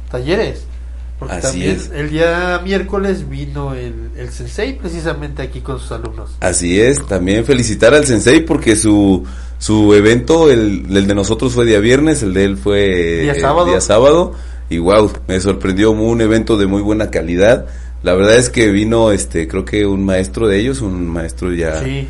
talleres. 0.09 0.63
Porque 1.19 1.35
Así 1.35 1.43
también 1.47 1.71
es. 1.75 1.91
el 1.93 2.09
día 2.09 2.61
miércoles 2.63 3.27
vino 3.29 3.73
el, 3.75 4.11
el 4.15 4.29
sensei 4.29 4.77
precisamente 4.77 5.41
aquí 5.41 5.59
con 5.59 5.77
sus 5.77 5.91
alumnos. 5.91 6.31
Así 6.39 6.79
es, 6.79 7.05
también 7.07 7.43
felicitar 7.43 7.93
al 7.93 8.05
sensei 8.05 8.39
porque 8.39 8.77
su, 8.77 9.25
su 9.57 9.93
evento, 9.93 10.49
el, 10.49 10.85
el 10.95 11.07
de 11.07 11.15
nosotros 11.15 11.53
fue 11.53 11.65
día 11.65 11.79
viernes, 11.79 12.23
el 12.23 12.33
de 12.33 12.45
él 12.45 12.57
fue 12.57 13.21
Día 13.23 13.33
eh, 13.33 13.41
sábado. 13.41 13.67
día 13.67 13.81
sábado 13.81 14.33
y 14.69 14.77
wow, 14.77 15.11
me 15.27 15.39
sorprendió 15.41 15.91
un 15.91 16.21
evento 16.21 16.57
de 16.57 16.67
muy 16.67 16.81
buena 16.81 17.09
calidad. 17.11 17.65
La 18.01 18.13
verdad 18.13 18.35
es 18.37 18.49
que 18.49 18.71
vino, 18.71 19.11
este, 19.11 19.45
creo 19.49 19.65
que 19.65 19.85
un 19.85 20.05
maestro 20.05 20.47
de 20.47 20.57
ellos, 20.57 20.79
un 20.79 21.05
maestro 21.05 21.51
ya 21.53 21.83
Sí, 21.83 22.07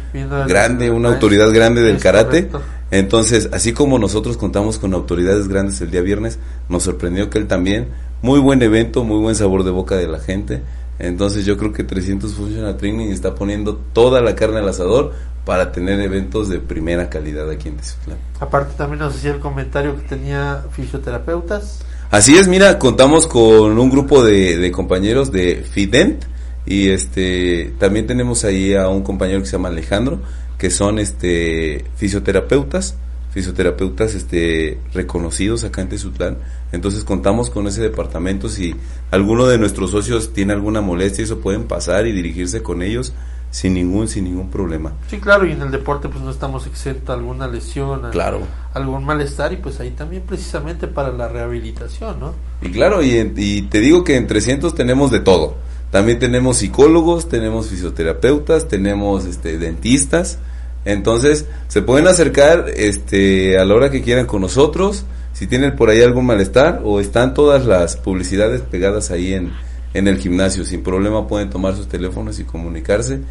grande, 0.47 0.85
el 0.85 0.91
una 0.91 1.09
maestro. 1.09 1.13
autoridad 1.15 1.51
grande 1.51 1.81
del 1.81 1.97
karate. 1.97 2.47
correcto. 2.47 2.61
Entonces, 2.91 3.49
así 3.53 3.71
como 3.73 3.97
nosotros 3.97 4.37
contamos 4.37 4.77
con 4.77 4.93
autoridades 4.93 5.47
grandes 5.47 5.79
el 5.81 5.89
día 5.89 6.01
viernes, 6.01 6.37
nos 6.69 6.83
sorprendió 6.83 7.29
que 7.31 7.37
él 7.39 7.47
también, 7.47 7.87
muy 8.21 8.39
buen 8.39 8.61
evento, 8.61 9.03
muy 9.03 9.19
buen 9.19 9.35
sabor 9.35 9.63
de 9.63 9.71
boca 9.71 9.95
de 9.95 10.07
la 10.07 10.19
gente. 10.19 10.61
Entonces 10.99 11.45
yo 11.45 11.57
creo 11.57 11.71
que 11.71 11.83
300 11.83 12.33
Functional 12.33 12.75
Training 12.77 13.07
está 13.07 13.33
poniendo 13.35 13.75
toda 13.93 14.21
la 14.21 14.35
carne 14.35 14.59
al 14.59 14.67
asador 14.67 15.13
para 15.45 15.71
tener 15.71 15.99
eventos 16.01 16.49
de 16.49 16.59
primera 16.59 17.09
calidad 17.09 17.49
aquí 17.49 17.69
en 17.69 17.77
Tizutlán. 17.77 18.17
Aparte 18.39 18.73
también 18.77 18.99
nos 18.99 19.15
hacía 19.15 19.31
el 19.31 19.39
comentario 19.39 19.95
que 19.95 20.03
tenía 20.03 20.63
fisioterapeutas. 20.71 21.79
Así 22.11 22.37
es, 22.37 22.47
mira, 22.47 22.77
contamos 22.77 23.27
con 23.27 23.79
un 23.79 23.89
grupo 23.89 24.23
de, 24.23 24.57
de 24.57 24.71
compañeros 24.71 25.31
de 25.31 25.63
Fident 25.63 26.25
y 26.65 26.89
este 26.89 27.73
también 27.79 28.05
tenemos 28.05 28.43
ahí 28.43 28.75
a 28.75 28.89
un 28.89 29.01
compañero 29.01 29.39
que 29.39 29.45
se 29.45 29.53
llama 29.53 29.69
Alejandro, 29.69 30.19
que 30.57 30.69
son 30.69 30.99
este 30.99 31.85
fisioterapeutas, 31.95 32.95
fisioterapeutas 33.31 34.15
este 34.15 34.79
reconocidos 34.93 35.63
acá 35.63 35.81
en 35.81 35.89
Tezutlán. 35.89 36.37
Entonces 36.71 37.03
contamos 37.03 37.49
con 37.49 37.67
ese 37.67 37.81
departamento 37.81 38.49
si 38.49 38.75
alguno 39.11 39.47
de 39.47 39.57
nuestros 39.57 39.91
socios 39.91 40.33
tiene 40.33 40.53
alguna 40.53 40.81
molestia, 40.81 41.23
eso 41.23 41.39
pueden 41.39 41.63
pasar 41.65 42.07
y 42.07 42.11
dirigirse 42.11 42.61
con 42.63 42.81
ellos 42.81 43.13
sin 43.51 43.73
ningún 43.73 44.07
sin 44.07 44.25
ningún 44.25 44.49
problema. 44.51 44.93
Sí, 45.09 45.17
claro, 45.17 45.45
y 45.47 45.51
en 45.53 45.61
el 45.63 45.71
deporte 45.71 46.07
pues 46.07 46.23
no 46.23 46.29
estamos 46.29 46.67
exentos 46.67 47.09
a 47.09 47.13
alguna 47.13 47.47
lesión, 47.47 48.05
a- 48.05 48.11
Claro. 48.11 48.41
algún 48.73 49.03
malestar 49.05 49.53
y 49.53 49.57
pues 49.57 49.79
ahí 49.79 49.91
también 49.91 50.21
precisamente 50.27 50.87
para 50.87 51.11
la 51.11 51.27
rehabilitación, 51.27 52.19
¿no? 52.19 52.33
Y 52.61 52.69
claro, 52.71 53.01
y, 53.01 53.17
en- 53.17 53.33
y 53.37 53.63
te 53.63 53.79
digo 53.79 54.03
que 54.03 54.17
en 54.17 54.27
300 54.27 54.75
tenemos 54.75 55.09
de 55.11 55.19
todo. 55.21 55.55
También 55.91 56.19
tenemos 56.19 56.57
psicólogos, 56.57 57.27
tenemos 57.29 57.69
fisioterapeutas, 57.69 58.67
tenemos 58.67 59.25
este 59.25 59.57
dentistas. 59.57 60.37
Entonces, 60.85 61.45
se 61.67 61.81
pueden 61.81 62.07
acercar 62.07 62.65
este 62.75 63.57
a 63.59 63.65
la 63.65 63.75
hora 63.75 63.91
que 63.91 64.01
quieran 64.01 64.25
con 64.25 64.41
nosotros, 64.41 65.05
si 65.33 65.47
tienen 65.47 65.75
por 65.75 65.89
ahí 65.89 66.01
algún 66.01 66.25
malestar 66.25 66.81
o 66.83 66.99
están 66.99 67.33
todas 67.33 67.65
las 67.65 67.97
publicidades 67.97 68.61
pegadas 68.61 69.11
ahí 69.11 69.33
en 69.33 69.51
en 69.93 70.07
el 70.07 70.17
gimnasio, 70.17 70.63
sin 70.63 70.83
problema 70.83 71.27
pueden 71.27 71.49
tomar 71.49 71.75
sus 71.75 71.87
teléfonos 71.87 72.39
y 72.39 72.43
comunicarse. 72.43 73.21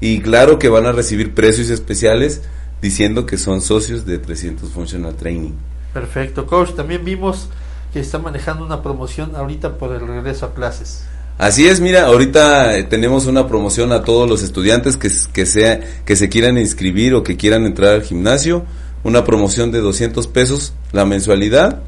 Y 0.00 0.20
claro 0.20 0.58
que 0.58 0.68
van 0.68 0.86
a 0.86 0.92
recibir 0.92 1.34
precios 1.34 1.70
especiales 1.70 2.42
diciendo 2.82 3.26
que 3.26 3.38
son 3.38 3.60
socios 3.60 4.04
de 4.06 4.18
300 4.18 4.70
Functional 4.70 5.14
Training. 5.14 5.52
Perfecto, 5.92 6.46
coach. 6.46 6.74
También 6.74 7.04
vimos 7.04 7.48
que 7.92 8.00
está 8.00 8.18
manejando 8.18 8.64
una 8.64 8.82
promoción 8.82 9.34
ahorita 9.36 9.78
por 9.78 9.94
el 9.94 10.06
regreso 10.06 10.46
a 10.46 10.54
clases. 10.54 11.06
Así 11.38 11.68
es, 11.68 11.80
mira, 11.80 12.06
ahorita 12.06 12.78
eh, 12.78 12.84
tenemos 12.84 13.26
una 13.26 13.46
promoción 13.46 13.92
a 13.92 14.02
todos 14.02 14.28
los 14.28 14.42
estudiantes 14.42 14.96
que, 14.96 15.44
sea, 15.44 15.80
que 16.04 16.16
se 16.16 16.28
quieran 16.30 16.56
inscribir 16.56 17.14
o 17.14 17.22
que 17.22 17.36
quieran 17.36 17.66
entrar 17.66 17.92
al 17.92 18.02
gimnasio, 18.02 18.64
una 19.04 19.22
promoción 19.24 19.70
de 19.70 19.80
200 19.80 20.26
pesos 20.28 20.72
la 20.92 21.04
mensualidad, 21.04 21.82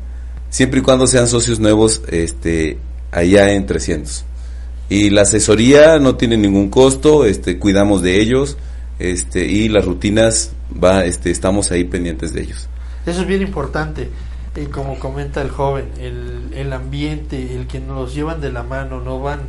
siempre 0.50 0.80
y 0.80 0.82
cuando 0.82 1.06
sean 1.06 1.28
socios 1.28 1.60
nuevos 1.60 2.02
este, 2.08 2.78
allá 3.10 3.52
en 3.52 3.64
300. 3.64 4.24
Y 4.90 5.10
la 5.10 5.22
asesoría 5.22 5.98
no 5.98 6.16
tiene 6.16 6.36
ningún 6.36 6.68
costo, 6.68 7.24
este, 7.24 7.58
cuidamos 7.58 8.02
de 8.02 8.20
ellos 8.20 8.58
este, 8.98 9.46
y 9.46 9.70
las 9.70 9.86
rutinas, 9.86 10.52
va, 10.72 11.06
este, 11.06 11.30
estamos 11.30 11.70
ahí 11.70 11.84
pendientes 11.84 12.34
de 12.34 12.42
ellos. 12.42 12.68
Eso 13.06 13.22
es 13.22 13.26
bien 13.26 13.40
importante. 13.40 14.10
Y 14.56 14.66
como 14.66 14.98
comenta 14.98 15.40
el 15.40 15.50
joven, 15.50 15.90
el, 16.00 16.50
el 16.54 16.72
ambiente, 16.72 17.54
el 17.54 17.66
que 17.66 17.80
nos 17.80 18.14
llevan 18.14 18.40
de 18.40 18.50
la 18.50 18.62
mano, 18.62 19.00
no 19.00 19.20
van 19.20 19.40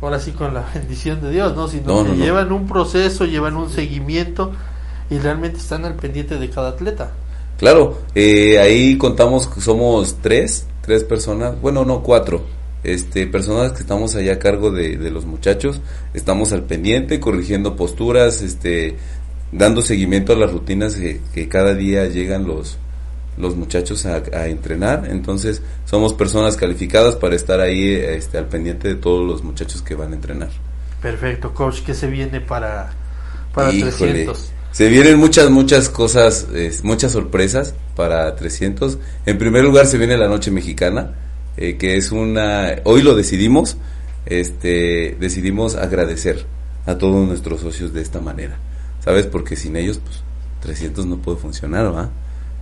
ahora 0.00 0.18
sí 0.18 0.32
con 0.32 0.54
la 0.54 0.64
bendición 0.74 1.20
de 1.20 1.30
Dios, 1.30 1.54
¿no? 1.56 1.68
Sino 1.68 1.86
No, 1.86 2.04
que 2.04 2.16
no, 2.16 2.24
llevan 2.24 2.52
un 2.52 2.66
proceso, 2.66 3.24
llevan 3.24 3.56
un 3.56 3.70
seguimiento 3.70 4.52
y 5.10 5.18
realmente 5.18 5.58
están 5.58 5.84
al 5.84 5.94
pendiente 5.94 6.38
de 6.38 6.50
cada 6.50 6.70
atleta. 6.70 7.12
Claro, 7.58 7.98
eh, 8.14 8.58
ahí 8.58 8.96
contamos, 8.96 9.48
somos 9.58 10.16
tres, 10.22 10.66
tres 10.82 11.04
personas, 11.04 11.60
bueno, 11.60 11.84
no, 11.84 12.02
cuatro, 12.02 12.42
este, 12.82 13.26
personas 13.26 13.72
que 13.72 13.80
estamos 13.80 14.14
allá 14.14 14.34
a 14.34 14.38
cargo 14.38 14.70
de, 14.70 14.96
de 14.96 15.10
los 15.10 15.26
muchachos, 15.26 15.80
estamos 16.14 16.52
al 16.52 16.62
pendiente, 16.62 17.20
corrigiendo 17.20 17.76
posturas, 17.76 18.40
este, 18.40 18.96
dando 19.52 19.82
seguimiento 19.82 20.32
a 20.32 20.36
las 20.36 20.50
rutinas 20.50 20.94
que, 20.94 21.20
que 21.34 21.48
cada 21.48 21.74
día 21.74 22.06
llegan 22.06 22.46
los, 22.46 22.78
los 23.40 23.56
muchachos 23.56 24.06
a, 24.06 24.22
a 24.32 24.46
entrenar, 24.46 25.08
entonces 25.10 25.62
somos 25.84 26.14
personas 26.14 26.56
calificadas 26.56 27.16
para 27.16 27.34
estar 27.34 27.60
ahí, 27.60 27.92
este, 27.94 28.38
al 28.38 28.46
pendiente 28.46 28.88
de 28.88 28.94
todos 28.94 29.26
los 29.26 29.42
muchachos 29.42 29.82
que 29.82 29.94
van 29.94 30.12
a 30.12 30.14
entrenar. 30.14 30.50
Perfecto, 31.00 31.54
coach, 31.54 31.80
¿qué 31.80 31.94
se 31.94 32.08
viene 32.08 32.40
para, 32.40 32.92
para 33.54 33.72
Híjole, 33.72 33.90
300? 33.96 34.52
Se 34.72 34.88
vienen 34.88 35.18
muchas, 35.18 35.50
muchas 35.50 35.88
cosas, 35.88 36.46
eh, 36.54 36.72
muchas 36.84 37.12
sorpresas 37.12 37.74
para 37.96 38.34
300. 38.36 38.98
En 39.26 39.36
primer 39.36 39.64
lugar 39.64 39.86
se 39.86 39.98
viene 39.98 40.16
la 40.16 40.28
Noche 40.28 40.50
Mexicana, 40.52 41.12
eh, 41.56 41.76
que 41.76 41.96
es 41.96 42.12
una... 42.12 42.76
Hoy 42.84 43.02
lo 43.02 43.16
decidimos, 43.16 43.76
este, 44.26 45.16
decidimos 45.18 45.74
agradecer 45.74 46.46
a 46.86 46.96
todos 46.96 47.26
nuestros 47.26 47.60
socios 47.60 47.92
de 47.92 48.02
esta 48.02 48.20
manera. 48.20 48.58
¿Sabes? 49.04 49.26
Porque 49.26 49.56
sin 49.56 49.74
ellos, 49.74 49.98
pues, 49.98 50.22
300 50.60 51.06
no 51.06 51.16
puede 51.16 51.38
funcionar, 51.38 51.92
¿va? 51.92 52.10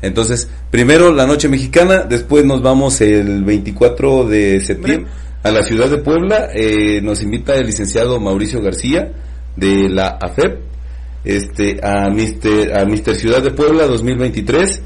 Entonces, 0.01 0.49
primero 0.71 1.13
la 1.13 1.27
Noche 1.27 1.49
Mexicana, 1.49 2.05
después 2.09 2.45
nos 2.45 2.63
vamos 2.63 3.01
el 3.01 3.45
24 3.45 4.25
de 4.25 4.61
septiembre 4.61 5.11
a 5.43 5.51
la 5.51 5.63
ciudad 5.63 5.89
de 5.91 5.99
Puebla. 5.99 6.49
eh, 6.55 7.01
nos 7.03 7.23
invita 7.23 7.55
el 7.55 7.67
licenciado 7.67 8.21
Mauricio 8.21 8.61
García 8.61 9.13
de 9.57 9.89
la 9.89 10.19
AFEP 10.21 10.69
este 11.25 11.81
a 11.83 12.09
Mister, 12.11 12.77
a 12.77 12.85
Mister 12.85 13.15
Ciudad 13.15 13.43
de 13.43 13.51
Puebla 13.51 13.87
2023 13.87 14.83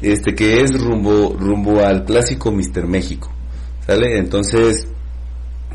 este 0.00 0.34
que 0.34 0.60
es 0.60 0.70
rumbo 0.80 1.36
rumbo 1.38 1.80
al 1.84 2.04
clásico 2.04 2.50
Mister 2.50 2.86
México 2.86 3.30
sale 3.86 4.18
entonces 4.18 4.88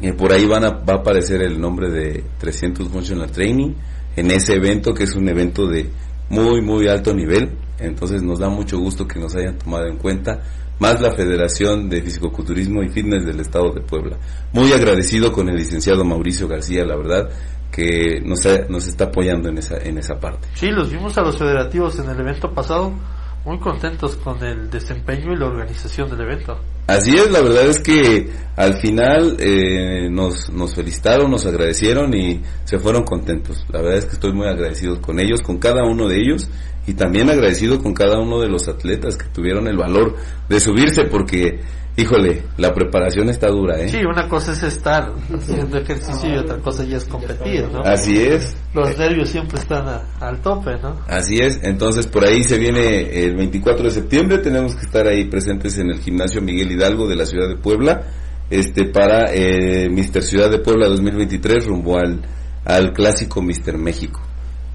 eh, 0.01 0.13
por 0.13 0.34
ahí 0.34 0.46
van 0.46 0.65
a, 0.65 0.70
va 0.72 0.96
a 0.96 0.98
aparecer 0.98 1.44
el 1.44 1.62
nombre 1.62 1.89
de 1.92 2.24
300 2.39 2.89
Functional 2.89 3.32
Training 3.32 3.75
en 4.15 4.32
ese 4.32 4.56
evento 4.56 4.94
que 4.94 5.03
es 5.03 5.15
un 5.15 5.30
evento 5.30 5.68
de 5.68 5.89
muy 6.30 6.62
muy 6.62 6.88
alto 6.88 7.13
nivel 7.13 7.51
entonces 7.80 8.22
nos 8.24 8.39
da 8.39 8.50
mucho 8.50 8.77
gusto 8.80 9.08
que 9.08 9.20
nos 9.20 9.36
hayan 9.36 9.58
tomado 9.58 9.88
en 9.88 9.98
cuenta 9.98 10.42
más 10.80 11.00
la 11.01 11.12
Federación 11.12 11.89
de 11.89 12.01
Fisicoculturismo 12.01 12.82
y 12.84 12.89
Fitness 12.89 13.25
del 13.25 13.39
Estado 13.39 13.72
de 13.74 13.82
Puebla. 13.82 14.18
Muy 14.51 14.72
agradecido 14.74 15.32
con 15.32 15.48
el 15.50 15.56
licenciado 15.56 16.03
Mauricio 16.03 16.48
García, 16.48 16.84
la 16.84 16.96
verdad, 16.98 17.30
que 17.72 18.20
nos, 18.24 18.46
ha- 18.46 18.65
nos 18.70 18.88
está 18.88 19.06
apoyando 19.06 19.50
en 19.50 19.58
esa, 19.60 19.77
en 19.77 19.98
esa 19.98 20.20
parte. 20.20 20.48
Sí, 20.56 20.68
los 20.68 20.92
vimos 20.92 21.18
a 21.18 21.22
los 21.22 21.38
federativos 21.38 21.98
en 22.00 22.10
el 22.10 22.20
evento 22.20 22.51
pasado 22.53 22.94
muy 23.46 23.60
contentos 23.60 24.15
con 24.18 24.42
el 24.44 24.70
desempeño 24.70 25.34
y 25.34 25.38
la 25.38 25.48
organización 25.48 26.10
del 26.10 26.22
evento. 26.22 26.58
Así 26.88 27.12
es, 27.15 27.30
la 27.30 27.42
verdad 27.42 27.65
es 27.68 27.80
que 27.82 28.30
al 28.56 28.75
final 28.75 29.36
eh, 29.39 30.10
nos, 30.10 30.50
nos 30.50 30.74
felicitaron, 30.75 31.30
nos 31.30 31.46
agradecieron 31.46 32.13
y 32.13 32.42
se 32.63 32.80
fueron 32.80 33.03
contentos. 33.03 33.65
La 33.70 33.82
verdad 33.82 33.98
es 33.98 34.06
que 34.06 34.13
estoy 34.13 34.32
muy 34.34 34.48
agradecido 34.48 35.01
con 35.01 35.20
ellos, 35.20 35.42
con 35.42 35.58
cada 35.58 35.84
uno 35.86 36.08
de 36.08 36.18
ellos 36.20 36.50
y 36.88 36.94
también 36.94 37.30
agradecido 37.30 37.80
con 37.82 37.94
cada 37.94 38.20
uno 38.20 38.40
de 38.42 38.50
los 38.50 38.68
atletas 38.68 39.16
que 39.18 39.25
tuvieron 39.30 39.68
el 39.68 39.78
valor 39.78 40.16
de 40.50 40.60
subirse 40.60 41.06
porque, 41.06 41.62
híjole, 41.96 42.44
la 42.58 42.74
preparación 42.74 43.30
está 43.30 43.48
dura, 43.48 43.80
¿eh? 43.80 43.88
Sí, 43.88 44.00
una 44.04 44.28
cosa 44.28 44.52
es 44.52 44.63
estar 44.63 45.13
haciendo 45.34 45.78
ejercicio 45.78 46.30
y 46.34 46.38
otra 46.38 46.58
cosa 46.58 46.84
ya 46.84 46.98
es 46.98 47.06
competir, 47.06 47.70
¿no? 47.72 47.82
Así 47.82 48.18
es. 48.22 48.58
Los 48.74 48.98
nervios 48.98 49.30
siempre 49.30 49.60
están 49.60 49.88
a- 49.88 50.02
al 50.20 50.42
tope, 50.42 50.72
¿no? 50.82 50.98
Así 51.08 51.38
es, 51.40 51.60
entonces 51.63 52.06
por 52.08 52.25
ahí 52.25 52.44
se 52.44 52.58
viene 52.58 53.24
el 53.24 53.36
24 53.36 53.86
de 53.86 53.92
septiembre, 53.92 54.40
tenemos 54.40 54.75
que 54.75 54.82
estar 54.86 55.08
ahí 55.08 55.25
presentes 55.25 55.78
en 55.78 55.90
el 55.90 56.00
gimnasio 56.00 56.42
Miguel 56.42 56.72
Hidalgo 56.72 57.08
de 57.08 57.16
la 57.16 57.25
ciudad 57.25 57.48
de 57.48 57.56
Puebla. 57.56 58.02
este 58.50 58.86
para 58.86 59.34
eh, 59.34 59.88
Mister 59.90 60.22
Ciudad 60.22 60.52
de 60.52 60.60
Puebla 60.60 60.88
2023 60.90 61.66
rumbo 61.66 61.98
al, 61.98 62.22
al 62.66 62.92
clásico 62.92 63.42
Mister 63.42 63.78
México. 63.78 64.22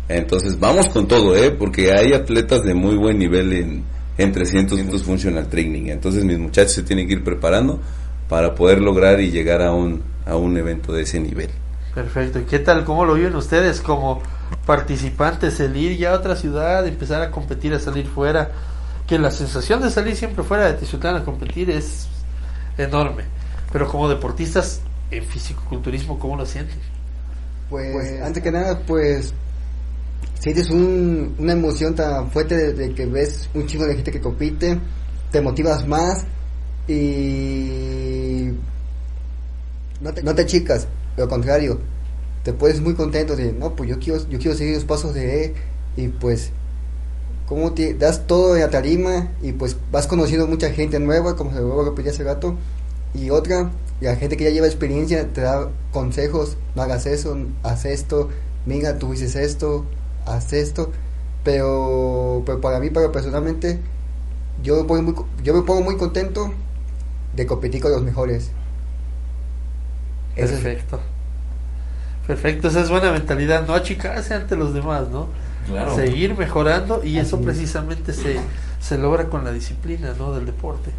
Entonces 0.08 0.58
vamos 0.58 0.88
con 0.88 1.06
todo, 1.06 1.36
¿eh? 1.36 1.50
porque 1.50 1.92
hay 1.92 2.14
atletas 2.14 2.62
de 2.62 2.74
muy 2.74 2.96
buen 2.96 3.18
nivel 3.18 3.52
en, 3.52 3.84
en 4.16 4.32
300 4.32 5.02
Functional 5.02 5.48
Training. 5.48 5.86
Entonces 5.86 6.24
mis 6.24 6.38
muchachos 6.38 6.72
se 6.72 6.82
tienen 6.82 7.06
que 7.06 7.14
ir 7.14 7.24
preparando 7.24 7.78
para 8.28 8.54
poder 8.54 8.80
lograr 8.80 9.20
y 9.20 9.30
llegar 9.30 9.62
a 9.62 9.72
un, 9.72 10.02
a 10.26 10.36
un 10.36 10.56
evento 10.56 10.92
de 10.92 11.02
ese 11.02 11.20
nivel. 11.20 11.50
Perfecto. 11.94 12.38
¿Y 12.38 12.44
qué 12.44 12.58
tal? 12.58 12.84
¿Cómo 12.84 13.04
lo 13.04 13.14
viven 13.14 13.34
ustedes 13.36 13.80
como 13.80 14.22
participantes? 14.64 15.60
El 15.60 15.76
ir 15.76 15.98
ya 15.98 16.12
a 16.12 16.14
otra 16.14 16.36
ciudad, 16.36 16.86
empezar 16.86 17.22
a 17.22 17.30
competir, 17.30 17.74
a 17.74 17.80
salir 17.80 18.06
fuera. 18.06 18.50
Que 19.06 19.18
la 19.18 19.30
sensación 19.30 19.82
de 19.82 19.90
salir 19.90 20.16
siempre 20.16 20.44
fuera 20.44 20.66
de 20.66 20.74
Tizutlán 20.74 21.16
a 21.16 21.24
competir 21.24 21.70
es 21.70 22.08
enorme. 22.76 23.24
Pero 23.72 23.88
como 23.88 24.08
deportistas 24.08 24.80
en 25.10 25.24
fisicoculturismo, 25.24 26.18
¿cómo 26.18 26.36
lo 26.36 26.46
sienten? 26.46 26.78
Pues, 27.70 27.92
pues 27.92 28.22
antes 28.22 28.42
que 28.42 28.52
nada, 28.52 28.78
pues 28.86 29.34
sientes 30.40 30.70
un, 30.70 31.34
una 31.38 31.52
emoción 31.52 31.94
tan 31.94 32.30
fuerte 32.30 32.72
de, 32.72 32.94
que 32.94 33.06
ves 33.06 33.48
un 33.54 33.66
chingo 33.66 33.86
de 33.86 33.94
gente 33.94 34.10
que 34.10 34.20
compite, 34.20 34.78
te 35.30 35.40
motivas 35.40 35.86
más 35.86 36.24
y 36.86 38.48
no 40.00 40.14
te, 40.14 40.22
no 40.22 40.34
te 40.34 40.46
chicas, 40.46 40.86
lo 41.16 41.28
contrario, 41.28 41.78
te 42.44 42.52
puedes 42.52 42.80
muy 42.80 42.94
contento 42.94 43.36
de, 43.36 43.52
no, 43.52 43.74
pues 43.74 43.90
yo 43.90 43.98
quiero, 43.98 44.26
yo 44.28 44.38
quiero 44.38 44.56
seguir 44.56 44.74
los 44.74 44.84
pasos 44.84 45.14
de 45.14 45.44
él 45.44 45.54
y 45.96 46.08
pues 46.08 46.50
como 47.46 47.72
te 47.72 47.94
das 47.94 48.26
todo 48.26 48.54
en 48.54 48.62
la 48.62 48.70
tarima 48.70 49.32
y 49.42 49.52
pues 49.52 49.76
vas 49.90 50.06
conociendo 50.06 50.46
mucha 50.46 50.70
gente 50.70 51.00
nueva, 51.00 51.34
como 51.34 51.52
se 51.52 51.60
lo 51.60 51.82
repetí 51.82 52.10
hace 52.10 52.22
rato, 52.22 52.56
y 53.14 53.30
otra, 53.30 53.70
la 54.00 54.16
gente 54.16 54.36
que 54.36 54.44
ya 54.44 54.50
lleva 54.50 54.66
experiencia 54.66 55.26
te 55.32 55.40
da 55.40 55.70
consejos, 55.90 56.56
no 56.76 56.82
hagas 56.82 57.06
eso, 57.06 57.36
haz 57.62 57.86
esto, 57.86 58.28
mira, 58.66 58.98
tú 58.98 59.12
dices 59.12 59.34
esto, 59.34 59.86
haz 60.34 60.52
esto, 60.52 60.92
pero, 61.44 62.42
pero 62.44 62.60
para 62.60 62.80
mí, 62.80 62.90
para 62.90 63.10
personalmente, 63.12 63.80
yo, 64.62 64.84
voy 64.84 65.02
muy, 65.02 65.14
yo 65.42 65.54
me 65.54 65.62
pongo 65.62 65.82
muy 65.82 65.96
contento 65.96 66.52
de 67.34 67.46
competir 67.46 67.82
con 67.82 67.92
los 67.92 68.02
mejores. 68.02 68.50
Perfecto. 70.34 71.00
Perfecto, 72.26 72.68
esa 72.68 72.80
es 72.80 72.90
buena 72.90 73.10
mentalidad, 73.10 73.66
no 73.66 73.74
achicarse 73.74 74.34
ante 74.34 74.54
los 74.54 74.74
demás, 74.74 75.08
¿no? 75.08 75.28
Claro. 75.66 75.94
Seguir 75.94 76.36
mejorando 76.36 77.02
y 77.04 77.18
eso 77.18 77.40
precisamente 77.40 78.12
se, 78.12 78.38
se 78.80 78.98
logra 78.98 79.28
con 79.28 79.44
la 79.44 79.52
disciplina, 79.52 80.14
¿no? 80.18 80.32
Del 80.32 80.46
deporte. 80.46 80.90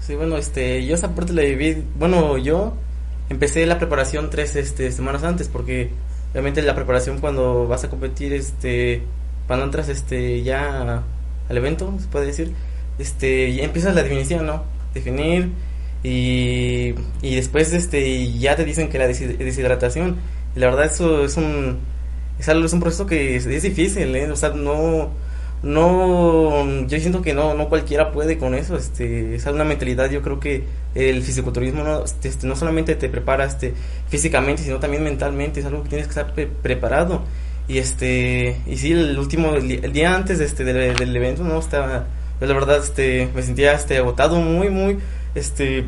Sí, 0.00 0.14
bueno, 0.16 0.36
este, 0.36 0.84
yo 0.84 0.94
esa 0.94 1.14
parte 1.14 1.32
la 1.32 1.42
viví, 1.42 1.84
bueno, 1.98 2.36
yo 2.38 2.74
empecé 3.28 3.64
la 3.66 3.78
preparación 3.78 4.30
tres 4.30 4.56
este, 4.56 4.90
semanas 4.90 5.22
antes 5.22 5.48
porque 5.48 5.90
obviamente 6.32 6.62
la 6.62 6.74
preparación 6.74 7.18
cuando 7.18 7.66
vas 7.68 7.84
a 7.84 7.90
competir, 7.90 8.32
este, 8.32 9.02
cuando 9.46 9.64
entras 9.66 9.88
este, 9.88 10.42
ya 10.42 11.04
al 11.48 11.56
evento, 11.56 11.94
se 12.00 12.08
puede 12.08 12.26
decir, 12.26 12.52
este, 12.98 13.54
ya 13.54 13.64
empiezas 13.64 13.94
la 13.94 14.02
definición, 14.02 14.46
¿no? 14.46 14.64
Definir 14.94 15.50
y, 16.02 16.94
y 17.22 17.34
después 17.36 17.72
este, 17.72 18.32
ya 18.32 18.56
te 18.56 18.64
dicen 18.64 18.88
que 18.88 18.98
la 18.98 19.06
deshidratación, 19.06 20.16
y 20.56 20.60
la 20.60 20.66
verdad 20.66 20.86
eso 20.86 21.24
es 21.24 21.36
un, 21.36 21.78
es, 22.38 22.48
algo, 22.48 22.66
es 22.66 22.72
un 22.72 22.80
proceso 22.80 23.06
que 23.06 23.36
es, 23.36 23.46
es 23.46 23.62
difícil, 23.62 24.14
¿eh? 24.16 24.30
O 24.30 24.36
sea, 24.36 24.50
no, 24.50 25.10
no, 25.62 26.86
yo 26.86 26.98
siento 26.98 27.22
que 27.22 27.34
no, 27.34 27.54
no 27.54 27.68
cualquiera 27.68 28.10
puede 28.10 28.36
con 28.36 28.54
eso, 28.54 28.76
este, 28.76 29.36
es 29.36 29.46
una 29.46 29.62
mentalidad, 29.62 30.10
yo 30.10 30.20
creo 30.20 30.40
que 30.40 30.64
el 30.96 31.22
fisiculturismo 31.22 31.84
no, 31.84 32.04
este, 32.04 32.46
no 32.46 32.56
solamente 32.56 32.96
te 32.96 33.08
prepara 33.08 33.44
este, 33.44 33.72
físicamente, 34.08 34.62
sino 34.62 34.80
también 34.80 35.04
mentalmente, 35.04 35.60
es 35.60 35.66
algo 35.66 35.84
que 35.84 35.90
tienes 35.90 36.06
que 36.06 36.10
estar 36.10 36.34
pre 36.34 36.46
preparado. 36.46 37.22
Y 37.68 37.78
este, 37.78 38.60
y 38.66 38.76
sí, 38.76 38.90
el 38.90 39.16
último, 39.16 39.54
el 39.54 39.92
día 39.92 40.14
antes 40.16 40.40
este, 40.40 40.64
del, 40.64 40.96
del, 40.96 41.16
evento, 41.16 41.44
no, 41.44 41.60
estaba, 41.60 42.06
yo 42.40 42.46
la 42.48 42.54
verdad, 42.54 42.78
este, 42.82 43.28
me 43.32 43.42
sentía, 43.42 43.72
este, 43.72 43.98
agotado 43.98 44.40
muy, 44.40 44.68
muy, 44.68 44.98
este, 45.36 45.84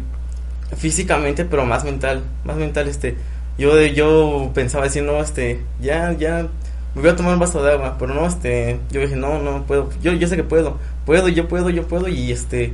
físicamente, 0.77 1.45
pero 1.45 1.67
más 1.67 1.83
mental, 1.83 2.23
más 2.45 2.57
mental, 2.57 2.87
este, 2.87 3.17
yo, 3.59 3.81
yo 3.87 4.53
pensaba 4.55 4.85
decir, 4.85 5.03
no, 5.03 5.21
este, 5.21 5.61
ya, 5.81 6.13
ya, 6.13 6.49
me 6.95 7.03
voy 7.03 7.11
a 7.11 7.17
tomar 7.17 7.35
un 7.35 7.41
vaso 7.41 7.63
de 7.63 7.73
agua, 7.73 7.97
pero 7.99 8.15
no, 8.15 8.27
este, 8.27 8.79
yo 8.91 9.01
dije, 9.01 9.17
no, 9.17 9.41
no 9.41 9.65
puedo, 9.65 9.91
yo, 10.01 10.13
yo 10.13 10.29
sé 10.29 10.37
que 10.37 10.45
puedo, 10.45 10.79
puedo, 11.05 11.29
yo 11.29 11.49
puedo, 11.49 11.69
yo 11.71 11.89
puedo, 11.89 12.09
y 12.09 12.31
este, 12.31 12.73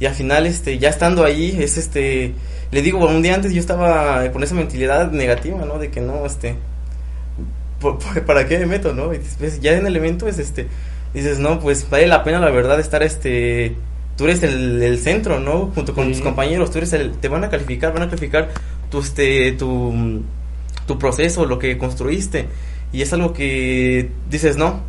y 0.00 0.06
al 0.06 0.14
final, 0.14 0.46
este, 0.46 0.78
ya 0.78 0.88
estando 0.88 1.24
ahí, 1.24 1.56
es 1.60 1.78
este, 1.78 2.34
le 2.72 2.82
digo, 2.82 2.98
un 2.98 3.22
día 3.22 3.34
antes 3.36 3.52
yo 3.52 3.60
estaba 3.60 4.28
con 4.32 4.42
esa 4.42 4.56
mentalidad 4.56 5.12
negativa, 5.12 5.64
¿no? 5.64 5.78
De 5.78 5.90
que 5.90 6.00
no, 6.00 6.26
este, 6.26 6.56
¿para 8.26 8.48
qué 8.48 8.58
me 8.58 8.66
meto, 8.66 8.92
no? 8.94 9.14
Y 9.14 9.18
después, 9.18 9.60
ya 9.60 9.74
en 9.76 9.86
el 9.86 9.94
evento 9.94 10.26
es 10.26 10.40
este, 10.40 10.66
dices, 11.14 11.38
no, 11.38 11.60
pues 11.60 11.88
vale 11.88 12.08
la 12.08 12.24
pena 12.24 12.40
la 12.40 12.50
verdad 12.50 12.80
estar, 12.80 13.04
este, 13.04 13.76
tú 14.16 14.24
eres 14.24 14.42
el, 14.42 14.82
el 14.82 14.98
centro, 14.98 15.38
¿no? 15.38 15.70
Junto 15.72 15.94
con 15.94 16.06
sí. 16.06 16.14
tus 16.14 16.22
compañeros, 16.22 16.72
tú 16.72 16.78
eres 16.78 16.92
el, 16.94 17.12
te 17.12 17.28
van 17.28 17.44
a 17.44 17.48
calificar, 17.48 17.92
van 17.92 18.02
a 18.02 18.06
calificar 18.08 18.48
tu, 18.90 18.98
este, 18.98 19.52
tu, 19.52 20.20
tu 20.84 20.98
proceso, 20.98 21.46
lo 21.46 21.60
que 21.60 21.78
construiste 21.78 22.48
y 22.92 23.02
es 23.02 23.12
algo 23.12 23.32
que 23.32 24.10
dices 24.30 24.56
no 24.56 24.80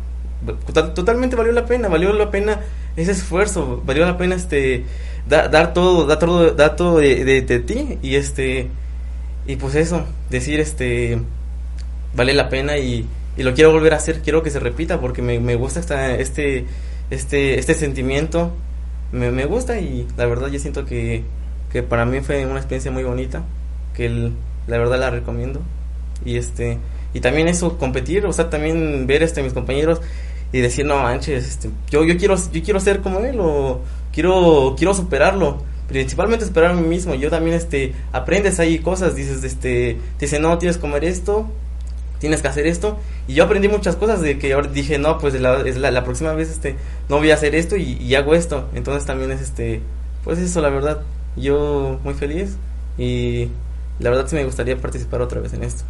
totalmente 0.94 1.36
valió 1.36 1.52
la 1.52 1.66
pena 1.66 1.88
valió 1.88 2.12
la 2.12 2.30
pena 2.30 2.60
ese 2.96 3.12
esfuerzo 3.12 3.82
valió 3.84 4.04
la 4.04 4.18
pena 4.18 4.34
este 4.34 4.84
da, 5.26 5.48
dar 5.48 5.72
todo 5.72 6.06
dar 6.06 6.18
todo 6.18 6.50
dar 6.52 6.76
todo 6.76 6.98
de, 6.98 7.24
de, 7.24 7.58
ti 7.60 7.98
y 8.02 8.16
este 8.16 8.68
y 9.46 9.56
pues 9.56 9.74
eso 9.74 10.04
decir 10.30 10.60
este 10.60 11.20
vale 12.14 12.34
la 12.34 12.48
pena 12.48 12.76
y, 12.76 13.06
y, 13.36 13.42
lo 13.42 13.54
quiero 13.54 13.72
volver 13.72 13.94
a 13.94 13.96
hacer 13.96 14.20
quiero 14.22 14.42
que 14.42 14.50
se 14.50 14.60
repita 14.60 15.00
porque 15.00 15.22
me, 15.22 15.40
me 15.40 15.56
gusta 15.56 15.80
esta, 15.80 16.14
este 16.16 16.66
este 17.10 17.58
este 17.58 17.74
sentimiento 17.74 18.52
me, 19.12 19.30
me, 19.30 19.46
gusta 19.46 19.78
y 19.80 20.06
la 20.16 20.26
verdad 20.26 20.48
yo 20.48 20.58
siento 20.58 20.84
que, 20.84 21.22
que 21.72 21.82
para 21.82 22.04
mí 22.04 22.20
fue 22.20 22.44
una 22.46 22.56
experiencia 22.56 22.90
muy 22.90 23.04
bonita 23.04 23.44
que 23.94 24.06
el, 24.06 24.32
la 24.66 24.78
verdad 24.78 24.98
la 24.98 25.10
recomiendo 25.10 25.60
y 26.24 26.36
este 26.36 26.78
y 27.14 27.20
también 27.20 27.48
eso 27.48 27.78
competir 27.78 28.26
o 28.26 28.32
sea 28.32 28.50
también 28.50 29.06
ver 29.06 29.22
este 29.22 29.42
mis 29.42 29.54
compañeros 29.54 30.02
y 30.52 30.60
decir 30.60 30.84
no 30.84 31.02
manches 31.02 31.48
este, 31.48 31.70
yo 31.90 32.04
yo 32.04 32.18
quiero 32.18 32.36
yo 32.52 32.62
quiero 32.62 32.80
ser 32.80 33.00
como 33.00 33.20
él 33.20 33.38
o 33.40 33.80
quiero 34.12 34.74
quiero 34.76 34.92
superarlo 34.92 35.62
principalmente 35.88 36.44
superar 36.44 36.72
a 36.72 36.74
mí 36.74 36.86
mismo 36.86 37.14
yo 37.14 37.30
también 37.30 37.56
este 37.56 37.94
aprendes 38.12 38.60
ahí 38.60 38.78
cosas 38.78 39.14
dices 39.14 39.42
este 39.44 39.98
te 40.18 40.26
dice 40.26 40.38
no 40.40 40.58
tienes 40.58 40.76
que 40.76 40.82
comer 40.82 41.04
esto 41.04 41.48
tienes 42.18 42.42
que 42.42 42.48
hacer 42.48 42.66
esto 42.66 42.98
y 43.28 43.34
yo 43.34 43.44
aprendí 43.44 43.68
muchas 43.68 43.96
cosas 43.96 44.20
de 44.20 44.38
que 44.38 44.52
ahora 44.52 44.68
dije 44.68 44.98
no 44.98 45.18
pues 45.18 45.40
la, 45.40 45.58
la, 45.58 45.90
la 45.90 46.04
próxima 46.04 46.32
vez 46.32 46.50
este 46.50 46.76
no 47.08 47.18
voy 47.18 47.30
a 47.30 47.34
hacer 47.34 47.54
esto 47.54 47.76
y, 47.76 47.92
y, 48.00 48.14
hago 48.14 48.34
esto 48.34 48.68
entonces 48.74 49.04
también 49.04 49.30
es 49.30 49.40
este 49.40 49.80
pues 50.24 50.38
eso 50.38 50.60
la 50.60 50.70
verdad 50.70 51.02
yo 51.36 52.00
muy 52.02 52.14
feliz 52.14 52.56
y 52.96 53.48
la 53.98 54.10
verdad 54.10 54.26
sí 54.26 54.36
me 54.36 54.44
gustaría 54.44 54.76
participar 54.76 55.20
otra 55.20 55.40
vez 55.40 55.52
en 55.52 55.64
esto 55.64 55.84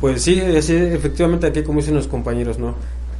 Pues 0.00 0.22
sí, 0.22 0.40
efectivamente 0.40 1.46
aquí 1.46 1.62
como 1.62 1.80
dicen 1.80 1.94
los 1.94 2.06
compañeros, 2.06 2.58
¿no? 2.58 2.74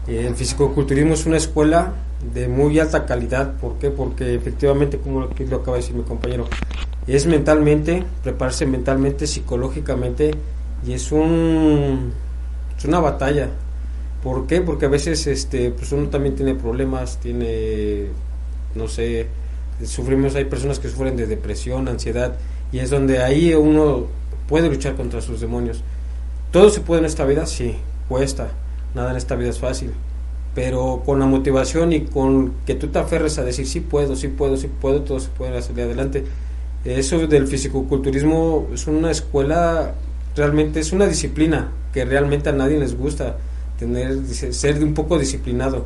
El 0.06 0.34
fisicoculturismo 0.34 1.14
es 1.14 1.26
una 1.26 1.36
escuela 1.36 1.94
de 2.32 2.48
muy 2.48 2.78
alta 2.78 3.04
calidad, 3.06 3.54
¿por 3.54 3.78
qué? 3.78 3.90
Porque 3.90 4.34
efectivamente, 4.34 4.98
como 4.98 5.20
lo, 5.20 5.30
lo 5.36 5.56
acaba 5.56 5.76
de 5.76 5.82
decir 5.82 5.96
mi 5.96 6.02
compañero, 6.02 6.46
es 7.06 7.26
mentalmente, 7.26 8.04
prepararse 8.22 8.66
mentalmente, 8.66 9.26
psicológicamente, 9.26 10.32
y 10.86 10.92
es 10.92 11.10
un 11.12 12.12
es 12.78 12.84
una 12.84 13.00
batalla. 13.00 13.48
¿Por 14.22 14.46
qué? 14.46 14.60
Porque 14.60 14.86
a 14.86 14.88
veces 14.88 15.26
este 15.26 15.70
pues 15.70 15.92
uno 15.92 16.08
también 16.08 16.34
tiene 16.34 16.54
problemas, 16.54 17.18
tiene 17.20 18.06
no 18.74 18.88
sé, 18.88 19.26
sufrimos 19.84 20.34
hay 20.34 20.44
personas 20.44 20.78
que 20.78 20.88
sufren 20.88 21.16
de 21.16 21.26
depresión, 21.26 21.88
ansiedad 21.88 22.36
y 22.72 22.78
es 22.78 22.90
donde 22.90 23.22
ahí 23.22 23.54
uno 23.54 24.06
puede 24.48 24.68
luchar 24.68 24.94
contra 24.94 25.20
sus 25.20 25.40
demonios. 25.40 25.82
¿Todo 26.52 26.70
se 26.70 26.80
puede 26.80 27.00
en 27.00 27.06
esta 27.06 27.24
vida? 27.24 27.46
Sí, 27.46 27.76
cuesta. 28.08 28.48
Nada 28.94 29.10
en 29.10 29.16
esta 29.16 29.34
vida 29.36 29.50
es 29.50 29.58
fácil. 29.58 29.92
Pero 30.54 31.02
con 31.04 31.18
la 31.18 31.26
motivación 31.26 31.92
y 31.92 32.02
con 32.02 32.54
que 32.64 32.74
tú 32.74 32.88
te 32.88 32.98
aferres 32.98 33.38
a 33.38 33.44
decir 33.44 33.66
sí 33.66 33.80
puedo, 33.80 34.16
sí 34.16 34.28
puedo, 34.28 34.56
sí 34.56 34.68
puedo, 34.68 35.02
todo 35.02 35.20
se 35.20 35.28
puede 35.28 35.60
salir 35.60 35.84
adelante. 35.84 36.24
Eso 36.84 37.26
del 37.26 37.46
fisicoculturismo 37.46 38.68
es 38.72 38.86
una 38.86 39.10
escuela, 39.10 39.94
realmente 40.34 40.80
es 40.80 40.92
una 40.92 41.06
disciplina 41.06 41.72
que 41.92 42.04
realmente 42.04 42.48
a 42.48 42.52
nadie 42.52 42.78
les 42.78 42.96
gusta 42.96 43.36
tener, 43.78 44.24
ser 44.26 44.82
un 44.82 44.94
poco 44.94 45.18
disciplinado. 45.18 45.84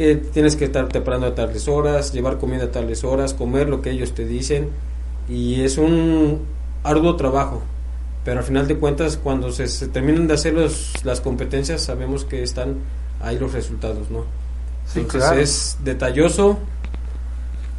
Eh, 0.00 0.20
tienes 0.32 0.56
que 0.56 0.64
estar 0.64 0.88
preparando 0.88 1.26
a 1.26 1.34
tales 1.34 1.68
horas, 1.68 2.12
llevar 2.12 2.38
comida 2.38 2.64
a 2.64 2.70
tales 2.72 3.04
horas, 3.04 3.34
comer 3.34 3.68
lo 3.68 3.82
que 3.82 3.90
ellos 3.90 4.14
te 4.14 4.24
dicen 4.24 4.70
y 5.28 5.62
es 5.62 5.76
un 5.76 6.40
arduo 6.82 7.16
trabajo 7.16 7.62
pero 8.28 8.40
al 8.40 8.44
final 8.44 8.68
de 8.68 8.76
cuentas 8.76 9.16
cuando 9.16 9.50
se, 9.52 9.68
se 9.68 9.88
terminan 9.88 10.26
de 10.26 10.34
hacer 10.34 10.52
los, 10.52 11.02
las 11.02 11.22
competencias 11.22 11.80
sabemos 11.80 12.26
que 12.26 12.42
están 12.42 12.74
ahí 13.22 13.38
los 13.38 13.54
resultados, 13.54 14.10
¿no? 14.10 14.26
Sí, 14.84 14.98
Entonces 14.98 15.22
claro. 15.22 15.40
es 15.40 15.78
detalloso, 15.82 16.58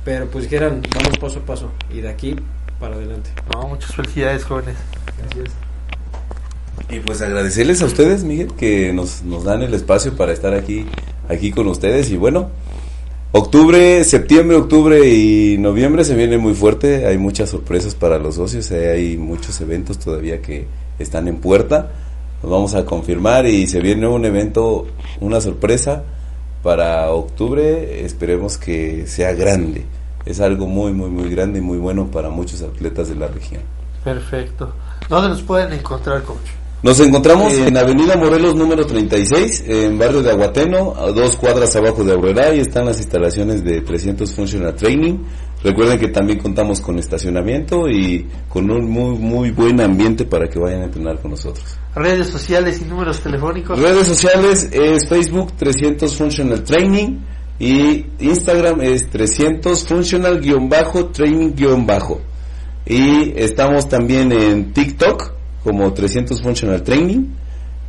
pero 0.03 0.25
pues 0.25 0.45
dijeran, 0.45 0.81
vamos 0.95 1.19
paso 1.19 1.37
a 1.37 1.41
paso 1.43 1.71
y 1.93 2.01
de 2.01 2.09
aquí 2.09 2.35
para 2.79 2.95
adelante. 2.95 3.29
No, 3.53 3.67
muchas 3.67 3.93
felicidades, 3.93 4.43
jóvenes. 4.43 4.75
Gracias. 5.19 5.53
Y 6.89 6.99
pues 7.01 7.21
agradecerles 7.21 7.83
a 7.83 7.85
ustedes, 7.85 8.23
Miguel, 8.23 8.51
que 8.53 8.91
nos, 8.91 9.21
nos 9.21 9.43
dan 9.43 9.61
el 9.61 9.75
espacio 9.75 10.15
para 10.15 10.31
estar 10.31 10.55
aquí, 10.55 10.87
aquí 11.27 11.51
con 11.51 11.67
ustedes. 11.67 12.09
Y 12.09 12.17
bueno, 12.17 12.49
octubre, 13.31 14.03
septiembre, 14.03 14.57
octubre 14.57 15.07
y 15.07 15.57
noviembre 15.57 16.03
se 16.03 16.15
viene 16.15 16.37
muy 16.37 16.53
fuerte. 16.53 17.05
Hay 17.05 17.17
muchas 17.17 17.49
sorpresas 17.49 17.95
para 17.95 18.17
los 18.19 18.35
socios. 18.35 18.69
eh, 18.71 18.91
Hay 18.91 19.17
muchos 19.17 19.59
eventos 19.61 19.99
todavía 19.99 20.41
que 20.41 20.65
están 20.97 21.27
en 21.27 21.37
puerta. 21.37 21.91
Nos 22.41 22.51
vamos 22.51 22.75
a 22.75 22.85
confirmar 22.85 23.45
y 23.47 23.67
se 23.67 23.81
viene 23.81 24.07
un 24.07 24.25
evento, 24.25 24.87
una 25.19 25.41
sorpresa 25.41 26.03
para 26.63 27.11
octubre. 27.11 28.05
Esperemos 28.05 28.57
que 28.57 29.05
sea 29.07 29.33
grande. 29.33 29.85
Es 30.25 30.39
algo 30.39 30.67
muy, 30.67 30.91
muy, 30.91 31.09
muy 31.09 31.29
grande 31.29 31.59
y 31.59 31.61
muy 31.61 31.77
bueno 31.77 32.07
para 32.07 32.29
muchos 32.29 32.61
atletas 32.61 33.09
de 33.09 33.15
la 33.15 33.27
región. 33.27 33.61
Perfecto. 34.03 34.73
¿Dónde 35.09 35.29
nos 35.29 35.41
pueden 35.41 35.73
encontrar, 35.73 36.23
coach? 36.23 36.37
Nos 36.81 36.97
encontramos 37.01 37.51
en 37.51 37.75
Avenida 37.75 38.15
Morelos 38.15 38.55
número 38.55 38.85
36, 38.85 39.65
en 39.67 39.99
barrio 39.99 40.21
de 40.21 40.31
Aguateno, 40.31 40.93
a 40.95 41.11
dos 41.11 41.35
cuadras 41.35 41.75
abajo 41.75 42.05
de 42.05 42.13
Aurrera, 42.13 42.55
y 42.55 42.61
están 42.61 42.85
las 42.85 42.99
instalaciones 42.99 43.65
de 43.65 43.81
300 43.81 44.33
Functional 44.33 44.73
Training. 44.75 45.17
Recuerden 45.61 45.99
que 45.99 46.07
también 46.07 46.39
contamos 46.39 46.79
con 46.79 46.97
estacionamiento 46.97 47.89
y 47.89 48.25
con 48.47 48.71
un 48.71 48.89
muy, 48.89 49.17
muy 49.17 49.51
buen 49.51 49.81
ambiente 49.81 50.23
para 50.23 50.47
que 50.47 50.57
vayan 50.57 50.83
a 50.83 50.85
entrenar 50.85 51.19
con 51.19 51.31
nosotros. 51.31 51.77
Redes 51.95 52.27
sociales 52.27 52.81
y 52.81 52.85
números 52.85 53.19
telefónicos. 53.19 53.77
Redes 53.77 54.07
sociales 54.07 54.69
es 54.71 55.05
Facebook 55.09 55.51
300 55.57 56.15
Functional 56.15 56.63
Training 56.63 57.17
y 57.59 58.05
Instagram 58.19 58.79
es 58.83 59.09
300 59.09 59.85
Functional-Training-Bajo. 59.85 62.21
Y 62.85 63.33
estamos 63.35 63.89
también 63.89 64.31
en 64.31 64.71
TikTok 64.71 65.38
como 65.63 65.91
300 65.93 66.41
Functional 66.41 66.81
Training. 66.83 67.25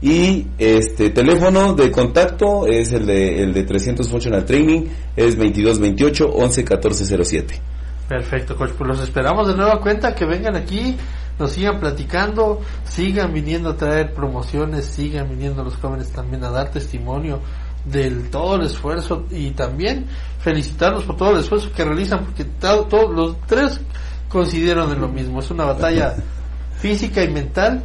Y 0.03 0.47
este 0.59 1.11
teléfono 1.11 1.75
de 1.75 1.91
contacto 1.91 2.67
es 2.67 2.93
el 2.93 3.05
de, 3.07 3.43
el 3.43 3.53
de 3.53 3.65
300 3.65 4.09
Functional 4.09 4.45
Training, 4.47 4.87
es 5.15 5.37
2228 5.37 6.31
11 6.31 6.61
1407. 6.63 7.61
Perfecto, 8.09 8.57
coach. 8.57 8.71
Pues 8.71 8.89
los 8.89 9.01
esperamos 9.03 9.47
de 9.47 9.55
nueva 9.55 9.79
cuenta 9.81 10.15
que 10.15 10.25
vengan 10.25 10.57
aquí, 10.57 10.97
nos 11.39 11.53
sigan 11.53 11.79
platicando, 11.79 12.61
sigan 12.85 13.33
viniendo 13.35 13.71
a 13.71 13.77
traer 13.77 14.13
promociones, 14.15 14.87
sigan 14.87 15.29
viniendo 15.29 15.63
los 15.63 15.77
jóvenes 15.77 16.11
también 16.11 16.45
a 16.45 16.51
dar 16.51 16.71
testimonio 16.71 17.41
del 17.85 18.31
todo 18.31 18.57
el 18.57 18.63
esfuerzo 18.63 19.27
y 19.31 19.51
también 19.53 20.07
felicitarlos 20.41 21.05
por 21.05 21.17
todo 21.17 21.33
el 21.33 21.41
esfuerzo 21.41 21.71
que 21.75 21.85
realizan 21.85 22.25
porque 22.25 22.45
to- 22.45 22.85
todos 22.85 23.15
los 23.15 23.37
tres 23.47 23.81
consideran 24.29 24.89
de 24.91 24.97
lo 24.97 25.09
mismo. 25.09 25.41
Es 25.41 25.51
una 25.51 25.67
batalla 25.67 26.17
física 26.81 27.23
y 27.23 27.29
mental 27.31 27.85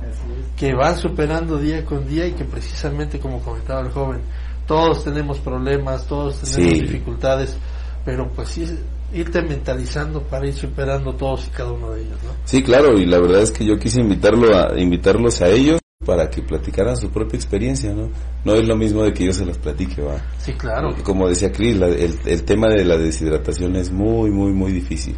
que 0.55 0.73
van 0.73 0.97
superando 0.97 1.57
día 1.57 1.83
con 1.85 2.07
día 2.07 2.25
y 2.27 2.31
que 2.33 2.45
precisamente 2.45 3.19
como 3.19 3.39
comentaba 3.41 3.81
el 3.81 3.91
joven, 3.91 4.21
todos 4.67 5.03
tenemos 5.03 5.39
problemas, 5.39 6.07
todos 6.07 6.39
tenemos 6.41 6.73
Sí. 6.73 6.81
dificultades, 6.81 7.57
pero 8.05 8.29
pues 8.29 8.49
sí 8.49 8.65
irte 9.13 9.41
mentalizando 9.41 10.23
para 10.23 10.47
ir 10.47 10.53
superando 10.53 11.13
todos 11.13 11.47
y 11.47 11.49
cada 11.51 11.71
uno 11.71 11.91
de 11.91 12.01
ellos, 12.01 12.17
¿no? 12.23 12.31
Sí, 12.45 12.63
claro, 12.63 12.97
y 12.97 13.05
la 13.05 13.19
verdad 13.19 13.41
es 13.41 13.51
que 13.51 13.65
yo 13.65 13.77
quise 13.77 14.01
invitarlo 14.01 14.55
a, 14.57 14.79
invitarlos 14.79 15.41
a 15.41 15.47
ellos 15.49 15.79
para 16.05 16.29
que 16.29 16.41
platicaran 16.41 16.97
su 16.97 17.09
propia 17.09 17.37
experiencia, 17.37 17.93
¿no? 17.93 18.09
No 18.43 18.55
es 18.55 18.67
lo 18.67 18.75
mismo 18.75 19.03
de 19.03 19.13
que 19.13 19.25
yo 19.25 19.31
se 19.33 19.45
las 19.45 19.57
platique, 19.57 20.01
va. 20.01 20.17
Sí, 20.37 20.53
claro. 20.53 20.95
Como 21.03 21.27
decía 21.27 21.51
Cris, 21.51 21.75
la- 21.77 21.87
el, 21.87 22.17
el 22.25 22.43
tema 22.43 22.67
de 22.69 22.83
la 22.85 22.97
deshidratación 22.97 23.75
es 23.75 23.91
muy, 23.91 24.29
muy, 24.31 24.51
muy 24.53 24.71
difícil, 24.71 25.15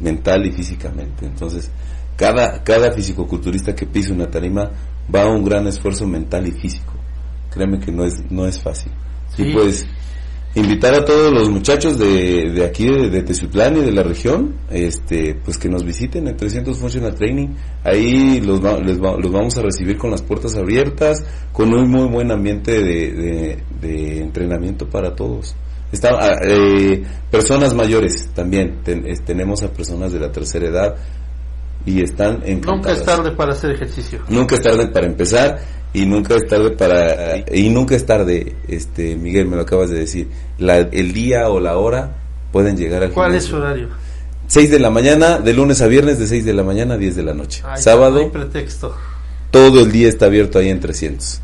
mental 0.00 0.44
y 0.46 0.52
físicamente. 0.52 1.24
Entonces, 1.26 1.70
cada, 2.18 2.62
cada 2.64 2.92
fisicoculturista 2.92 3.74
que 3.74 3.86
pisa 3.86 4.12
una 4.12 4.28
tarima 4.28 4.70
va 5.14 5.22
a 5.22 5.28
un 5.30 5.44
gran 5.44 5.66
esfuerzo 5.68 6.06
mental 6.06 6.46
y 6.48 6.50
físico. 6.52 6.92
Créeme 7.50 7.78
que 7.78 7.90
no 7.92 8.04
es, 8.04 8.14
no 8.30 8.44
es 8.46 8.60
fácil. 8.60 8.92
Sí. 9.34 9.44
Y 9.44 9.52
pues, 9.54 9.86
invitar 10.54 10.94
a 10.94 11.04
todos 11.04 11.32
los 11.32 11.48
muchachos 11.48 11.96
de, 11.98 12.50
de 12.50 12.64
aquí, 12.64 12.86
de, 12.86 13.08
de 13.08 13.18
y 13.20 13.84
de 13.84 13.92
la 13.92 14.02
región, 14.02 14.56
este, 14.70 15.36
pues 15.44 15.56
que 15.58 15.68
nos 15.68 15.84
visiten 15.84 16.26
en 16.26 16.36
300 16.36 16.76
Functional 16.76 17.14
Training. 17.14 17.48
Ahí 17.84 18.40
los, 18.40 18.62
va- 18.62 18.78
les 18.80 19.00
va- 19.00 19.16
los 19.16 19.30
vamos 19.30 19.56
a 19.56 19.62
recibir 19.62 19.96
con 19.96 20.10
las 20.10 20.22
puertas 20.22 20.56
abiertas, 20.56 21.24
con 21.52 21.72
un 21.72 21.88
muy 21.88 22.08
buen 22.08 22.30
ambiente 22.32 22.72
de, 22.82 23.12
de- 23.12 23.58
de 23.80 24.18
entrenamiento 24.22 24.88
para 24.88 25.14
todos. 25.14 25.54
Está, 25.92 26.10
ah, 26.20 26.34
eh, 26.46 27.02
personas 27.30 27.72
mayores 27.74 28.28
también, 28.34 28.80
ten- 28.84 29.06
es- 29.06 29.24
tenemos 29.24 29.62
a 29.62 29.72
personas 29.72 30.12
de 30.12 30.20
la 30.20 30.30
tercera 30.30 30.66
edad 30.68 30.96
y 31.86 32.02
están 32.02 32.42
encantadas. 32.44 32.76
Nunca 32.76 32.92
es 32.92 33.04
tarde 33.04 33.30
para 33.32 33.52
hacer 33.52 33.70
ejercicio. 33.72 34.20
Nunca 34.28 34.56
es 34.56 34.62
tarde 34.62 34.86
para 34.88 35.06
empezar 35.06 35.58
y 35.92 36.04
nunca 36.04 36.36
es 36.36 36.46
tarde 36.46 36.70
para 36.70 37.38
y 37.52 37.70
nunca 37.70 37.94
es 37.96 38.04
tarde, 38.04 38.56
este 38.68 39.16
Miguel 39.16 39.46
me 39.46 39.56
lo 39.56 39.62
acabas 39.62 39.90
de 39.90 39.98
decir, 40.00 40.28
la, 40.58 40.78
el 40.78 41.12
día 41.12 41.48
o 41.48 41.60
la 41.60 41.78
hora 41.78 42.16
pueden 42.52 42.76
llegar 42.76 43.02
al 43.02 43.12
¿Cuál 43.12 43.34
es 43.34 43.44
su 43.44 43.56
horario? 43.56 43.88
6 44.48 44.70
de 44.70 44.78
la 44.78 44.90
mañana, 44.90 45.38
de 45.38 45.52
lunes 45.52 45.80
a 45.82 45.86
viernes 45.86 46.18
de 46.18 46.26
6 46.26 46.44
de 46.44 46.54
la 46.54 46.62
mañana 46.62 46.94
a 46.94 46.96
10 46.98 47.16
de 47.16 47.22
la 47.22 47.34
noche. 47.34 47.62
Ay, 47.66 47.80
sábado 47.82 48.16
No 48.16 48.20
hay 48.20 48.30
pretexto. 48.30 48.94
todo 49.50 49.80
el 49.80 49.92
día 49.92 50.08
está 50.08 50.26
abierto 50.26 50.58
ahí 50.58 50.68
en 50.70 50.80
300. 50.80 51.40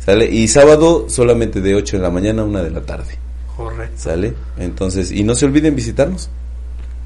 ¿Sale? 0.00 0.26
Y 0.26 0.48
sábado 0.48 1.06
solamente 1.08 1.60
de 1.60 1.74
8 1.74 1.98
de 1.98 2.02
la 2.02 2.10
mañana 2.10 2.42
a 2.42 2.44
1 2.46 2.64
de 2.64 2.70
la 2.70 2.80
tarde. 2.80 3.16
Correcto. 3.56 3.94
¿Sale? 3.96 4.34
Entonces, 4.58 5.12
y 5.12 5.22
no 5.22 5.34
se 5.34 5.44
olviden 5.46 5.74
visitarnos. 5.76 6.30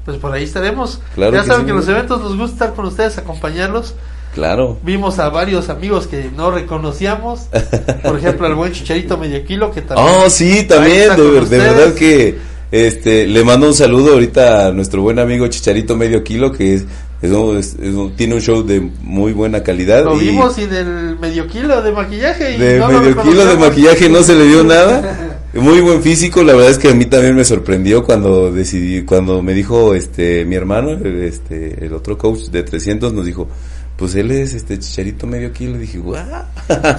Pues 0.05 0.17
por 0.17 0.33
ahí 0.33 0.43
estaremos. 0.43 0.99
Claro 1.15 1.33
ya 1.33 1.41
que 1.41 1.47
saben 1.47 1.61
sí. 1.61 1.65
que 1.65 1.71
en 1.71 1.77
los 1.77 1.87
eventos 1.87 2.21
nos 2.21 2.37
gusta 2.37 2.53
estar 2.53 2.73
con 2.73 2.85
ustedes, 2.85 3.17
acompañarlos. 3.17 3.95
Claro. 4.33 4.79
Vimos 4.83 5.19
a 5.19 5.29
varios 5.29 5.69
amigos 5.69 6.07
que 6.07 6.29
no 6.35 6.51
reconocíamos. 6.51 7.41
Por 8.03 8.17
ejemplo, 8.17 8.47
al 8.47 8.55
buen 8.55 8.73
Chicharito 8.73 9.17
Medio 9.17 9.45
Kilo, 9.45 9.71
que 9.71 9.81
también. 9.81 10.09
Oh, 10.09 10.29
sí, 10.29 10.63
también, 10.63 11.15
de, 11.15 11.57
verdad 11.57 11.93
que 11.93 12.37
este 12.71 13.27
le 13.27 13.43
mando 13.43 13.67
un 13.67 13.75
saludo 13.75 14.13
ahorita 14.13 14.67
a 14.67 14.71
nuestro 14.71 15.03
buen 15.03 15.19
amigo 15.19 15.47
Chicharito 15.47 15.95
Medio 15.95 16.23
Kilo, 16.23 16.51
que 16.51 16.73
es, 16.73 16.85
es 17.21 17.31
es- 17.31 17.77
tiene 18.17 18.33
un 18.33 18.41
show 18.41 18.63
de 18.63 18.81
muy 19.01 19.33
buena 19.33 19.61
calidad. 19.61 20.03
Lo 20.03 20.19
y 20.19 20.29
vimos 20.29 20.55
sin 20.55 20.73
el 20.73 21.19
medio 21.19 21.45
kilo 21.45 21.81
de 21.83 21.91
maquillaje. 21.91 22.55
Y 22.55 22.57
de 22.57 22.79
no 22.79 22.87
medio 22.87 23.21
kilo 23.21 23.45
de 23.45 23.55
maquillaje 23.55 24.09
no 24.09 24.23
se 24.23 24.33
le 24.33 24.45
dio 24.45 24.63
nada. 24.63 25.29
Muy 25.53 25.81
buen 25.81 26.01
físico, 26.01 26.43
la 26.43 26.53
verdad 26.53 26.71
es 26.71 26.79
que 26.79 26.89
a 26.89 26.95
mí 26.95 27.05
también 27.05 27.35
me 27.35 27.45
sorprendió 27.45 28.03
cuando 28.03 28.51
decidí, 28.51 29.03
cuando 29.03 29.43
me 29.43 29.53
dijo 29.53 29.93
este 29.93 30.45
mi 30.45 30.55
hermano, 30.55 30.91
este 30.91 31.85
el 31.85 31.93
otro 31.93 32.17
coach 32.17 32.45
de 32.45 32.63
300 32.63 33.13
nos 33.13 33.23
dijo, 33.23 33.47
pues 33.95 34.15
él 34.15 34.31
es 34.31 34.55
este 34.55 34.79
Chicharito 34.79 35.27
Medio 35.27 35.53
Kilo, 35.53 35.77
dije, 35.77 35.99
guau. 35.99 36.25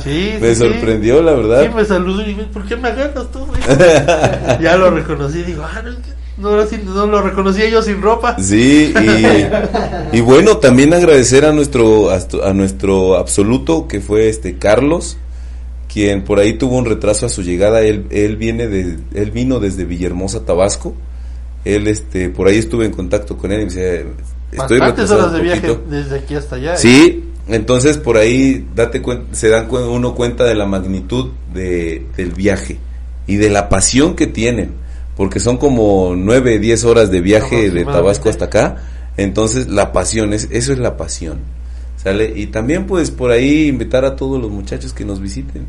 Sí, 0.02 0.34
me 0.40 0.54
sí, 0.54 0.54
sí. 0.54 0.68
sorprendió, 0.68 1.20
la 1.20 1.32
verdad. 1.32 1.64
Sí, 1.64 1.74
me 1.74 1.84
saludó 1.84 2.28
y 2.28 2.34
me, 2.36 2.44
¿por 2.44 2.64
qué 2.64 2.76
me 2.76 2.88
agarras 2.88 3.26
tú? 3.32 3.44
ya 4.62 4.76
lo 4.76 4.90
reconocí, 4.90 5.42
digo, 5.42 5.64
ah, 5.64 5.82
no, 6.38 6.56
no, 6.56 6.66
no 6.66 7.06
lo 7.06 7.22
reconocía 7.22 7.68
yo 7.68 7.82
sin 7.82 8.00
ropa. 8.00 8.36
Sí, 8.38 8.94
y, 8.96 10.16
y 10.16 10.20
bueno, 10.20 10.58
también 10.58 10.94
agradecer 10.94 11.44
a 11.44 11.52
nuestro 11.52 12.10
a 12.10 12.52
nuestro 12.52 13.16
absoluto 13.16 13.88
que 13.88 14.00
fue 14.00 14.28
este 14.28 14.58
Carlos, 14.58 15.16
quien 15.94 16.24
por 16.24 16.40
ahí 16.40 16.54
tuvo 16.54 16.76
un 16.76 16.84
retraso 16.86 17.26
a 17.26 17.28
su 17.28 17.42
llegada. 17.42 17.80
Él 17.82 18.06
él 18.10 18.36
viene 18.36 18.66
de 18.66 18.98
él 19.14 19.30
vino 19.30 19.60
desde 19.60 19.84
Villahermosa, 19.84 20.44
Tabasco. 20.44 20.92
Él 21.64 21.86
este 21.86 22.28
por 22.30 22.48
ahí 22.48 22.58
estuve 22.58 22.84
en 22.84 22.90
contacto 22.90 23.38
con 23.38 23.52
él 23.52 23.60
y 23.62 23.64
me 23.66 23.70
decía, 23.70 24.04
estoy 24.50 24.80
Bastantes 24.80 25.10
horas 25.12 25.32
de 25.32 25.40
viaje 25.40 25.68
poquito". 25.68 25.84
desde 25.88 26.16
aquí 26.18 26.34
hasta 26.34 26.56
allá. 26.56 26.74
¿eh? 26.74 26.78
Sí, 26.78 27.24
entonces 27.48 27.96
por 27.96 28.16
ahí 28.16 28.66
date 28.74 29.00
cuen- 29.00 29.22
se 29.32 29.48
dan 29.48 29.68
uno 29.70 30.14
cuenta 30.16 30.44
de 30.44 30.56
la 30.56 30.66
magnitud 30.66 31.30
de, 31.54 32.04
del 32.16 32.32
viaje 32.32 32.78
y 33.28 33.36
de 33.36 33.48
la 33.50 33.68
pasión 33.68 34.16
que 34.16 34.26
tienen, 34.26 34.72
porque 35.16 35.38
son 35.40 35.56
como 35.58 36.14
nueve, 36.16 36.58
diez 36.58 36.84
horas 36.84 37.10
de 37.12 37.20
viaje 37.20 37.70
de. 37.70 37.84
Tabasco 37.84 38.28
hasta 38.28 38.46
acá, 38.46 38.82
entonces 39.16 39.68
la 39.68 39.92
pasión, 39.92 40.32
es, 40.34 40.48
eso 40.50 40.72
es 40.72 40.78
la 40.78 40.96
pasión, 40.96 41.38
Y 42.36 42.46
también 42.46 42.86
pues 42.86 43.10
por 43.10 43.30
ahí 43.30 43.68
invitar 43.68 44.04
a 44.04 44.14
todos 44.16 44.40
los 44.40 44.50
muchachos 44.50 44.92
que 44.92 45.04
nos 45.04 45.20
visiten. 45.20 45.66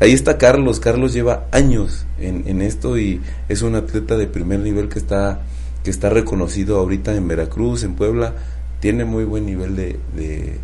Ahí 0.00 0.12
está 0.12 0.38
Carlos, 0.38 0.80
Carlos 0.80 1.12
lleva 1.12 1.46
años 1.52 2.06
en, 2.18 2.44
en 2.46 2.60
esto 2.62 2.98
y 2.98 3.20
es 3.48 3.62
un 3.62 3.74
atleta 3.74 4.16
de 4.16 4.26
primer 4.26 4.60
nivel 4.60 4.88
que 4.88 4.98
está, 4.98 5.40
que 5.82 5.90
está 5.90 6.10
reconocido 6.10 6.78
ahorita 6.78 7.14
en 7.14 7.28
Veracruz, 7.28 7.82
en 7.82 7.94
Puebla, 7.94 8.34
tiene 8.80 9.06
muy 9.06 9.24
buen 9.24 9.46
nivel 9.46 9.74
de, 9.74 9.98
de, 10.14 10.58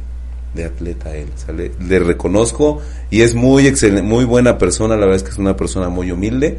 de 0.54 0.64
atleta 0.64 1.16
él, 1.16 1.28
¿sale? 1.36 1.72
Le 1.80 1.98
reconozco 1.98 2.80
y 3.10 3.22
es 3.22 3.34
muy 3.34 3.66
excelente, 3.66 4.02
muy 4.02 4.26
buena 4.26 4.58
persona, 4.58 4.96
la 4.96 5.06
verdad 5.06 5.16
es 5.16 5.22
que 5.22 5.30
es 5.30 5.38
una 5.38 5.56
persona 5.56 5.88
muy 5.88 6.10
humilde, 6.10 6.58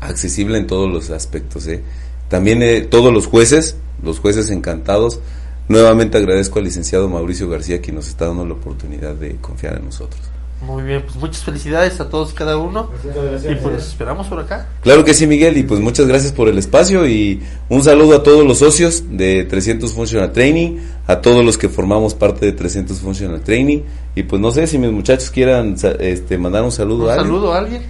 accesible 0.00 0.58
en 0.58 0.68
todos 0.68 0.92
los 0.92 1.10
aspectos, 1.10 1.66
¿eh? 1.66 1.82
También 2.28 2.62
eh, 2.62 2.82
todos 2.82 3.12
los 3.12 3.26
jueces, 3.26 3.76
los 4.02 4.20
jueces 4.20 4.48
encantados, 4.50 5.20
nuevamente 5.68 6.18
agradezco 6.18 6.58
al 6.58 6.64
licenciado 6.66 7.08
Mauricio 7.08 7.48
García 7.48 7.80
quien 7.80 7.96
nos 7.96 8.08
está 8.08 8.26
dando 8.26 8.44
la 8.46 8.54
oportunidad 8.54 9.14
de 9.14 9.36
confiar 9.36 9.76
en 9.78 9.86
nosotros. 9.86 10.20
Muy 10.64 10.84
bien, 10.84 11.02
pues 11.02 11.16
muchas 11.16 11.42
felicidades 11.42 11.98
a 11.98 12.08
todos 12.08 12.30
y 12.30 12.34
cada 12.34 12.56
uno. 12.56 12.88
Y 13.50 13.54
pues 13.56 13.82
esperamos 13.88 14.28
por 14.28 14.38
acá. 14.38 14.68
Claro 14.82 15.04
que 15.04 15.12
sí, 15.12 15.26
Miguel, 15.26 15.56
y 15.56 15.64
pues 15.64 15.80
muchas 15.80 16.06
gracias 16.06 16.30
por 16.30 16.48
el 16.48 16.56
espacio 16.56 17.04
y 17.04 17.42
un 17.68 17.82
saludo 17.82 18.14
a 18.18 18.22
todos 18.22 18.46
los 18.46 18.58
socios 18.58 19.02
de 19.10 19.42
300 19.44 19.92
Functional 19.92 20.30
Training, 20.30 20.78
a 21.08 21.20
todos 21.20 21.44
los 21.44 21.58
que 21.58 21.68
formamos 21.68 22.14
parte 22.14 22.46
de 22.46 22.52
300 22.52 22.96
Functional 23.00 23.40
Training 23.40 23.80
y 24.14 24.22
pues 24.22 24.40
no 24.40 24.52
sé 24.52 24.68
si 24.68 24.78
mis 24.78 24.92
muchachos 24.92 25.30
quieran 25.30 25.74
este 25.98 26.38
mandar 26.38 26.62
un 26.62 26.70
saludo 26.70 27.04
Un 27.06 27.10
a 27.10 27.14
alguien. 27.14 27.26
saludo 27.26 27.52
a 27.54 27.58
alguien. 27.58 27.82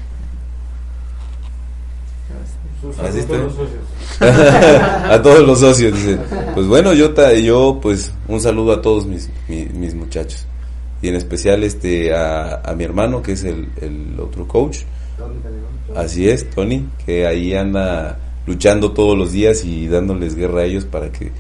Así 3.03 3.21
está. 3.21 3.37
a 5.15 5.23
todos 5.23 5.47
los 5.47 5.61
socios, 5.61 5.95
dice. 5.95 6.19
Pues 6.55 6.67
bueno, 6.67 6.93
yo 6.93 7.13
ta- 7.13 7.33
yo 7.35 7.79
pues 7.81 8.13
un 8.29 8.41
saludo 8.41 8.73
a 8.73 8.83
todos 8.83 9.07
mis, 9.07 9.29
mi- 9.49 9.67
mis, 9.67 9.95
muchachos. 9.95 10.47
Y 11.01 11.09
en 11.09 11.17
especial 11.17 11.63
este 11.65 12.15
a, 12.15 12.57
a 12.65 12.75
mi 12.75 12.85
hermano 12.85 13.23
que 13.23 13.33
es 13.33 13.45
el, 13.45 13.69
el 13.81 14.19
otro 14.21 14.47
coach. 14.47 14.79
Así 15.97 16.29
es, 16.29 16.49
Tony, 16.51 16.87
que 17.05 17.27
ahí 17.27 17.55
anda 17.55 18.19
luchando 18.47 18.93
todos 18.93 19.17
los 19.17 19.33
días 19.33 19.65
y 19.65 19.87
dándoles 19.89 20.35
guerra 20.35 20.61
a 20.63 20.65
ellos 20.65 20.85
para 20.85 21.11
que 21.13 21.31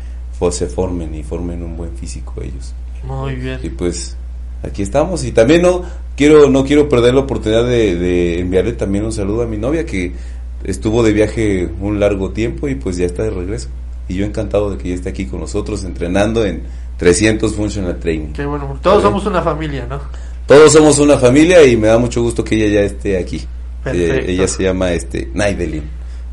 se 0.50 0.66
formen 0.66 1.14
y 1.14 1.22
formen 1.22 1.62
un 1.62 1.76
buen 1.76 1.96
físico 1.96 2.34
ellos. 2.42 2.74
Muy 3.04 3.32
Y 3.34 3.36
bien. 3.36 3.74
pues 3.78 4.16
aquí 4.64 4.82
estamos 4.82 5.22
y 5.24 5.30
también 5.30 5.62
no 5.62 5.82
quiero 6.16 6.50
no 6.50 6.64
quiero 6.64 6.88
perder 6.88 7.14
la 7.14 7.20
oportunidad 7.20 7.64
de, 7.64 7.94
de 7.96 8.40
enviarle 8.40 8.72
también 8.72 9.04
un 9.04 9.12
saludo 9.12 9.42
a 9.42 9.46
mi 9.46 9.56
novia 9.56 9.86
que 9.86 10.12
estuvo 10.64 11.02
de 11.02 11.12
viaje 11.12 11.68
un 11.80 12.00
largo 12.00 12.30
tiempo 12.30 12.68
y 12.68 12.74
pues 12.74 12.96
ya 12.96 13.06
está 13.06 13.22
de 13.22 13.30
regreso. 13.30 13.68
Y 14.08 14.14
yo 14.14 14.26
encantado 14.26 14.70
de 14.70 14.78
que 14.78 14.90
ya 14.90 14.94
esté 14.94 15.08
aquí 15.08 15.26
con 15.26 15.40
nosotros 15.40 15.84
entrenando 15.84 16.44
en 16.44 16.62
300 16.98 17.54
Functional 17.54 17.98
Training. 17.98 18.32
Qué 18.32 18.44
bueno, 18.44 18.78
todos 18.82 19.02
somos 19.02 19.26
una 19.26 19.42
familia, 19.42 19.86
¿no? 19.88 20.00
Todos 20.46 20.72
somos 20.72 20.98
una 20.98 21.18
familia 21.18 21.64
y 21.64 21.76
me 21.76 21.88
da 21.88 21.98
mucho 21.98 22.22
gusto 22.22 22.44
que 22.44 22.56
ella 22.56 22.80
ya 22.80 22.80
esté 22.82 23.18
aquí. 23.18 23.42
Perfecto. 23.82 24.28
Eh, 24.28 24.32
ella 24.32 24.48
se 24.48 24.62
llama 24.62 24.92
este 24.92 25.30
Naidelin. 25.34 25.84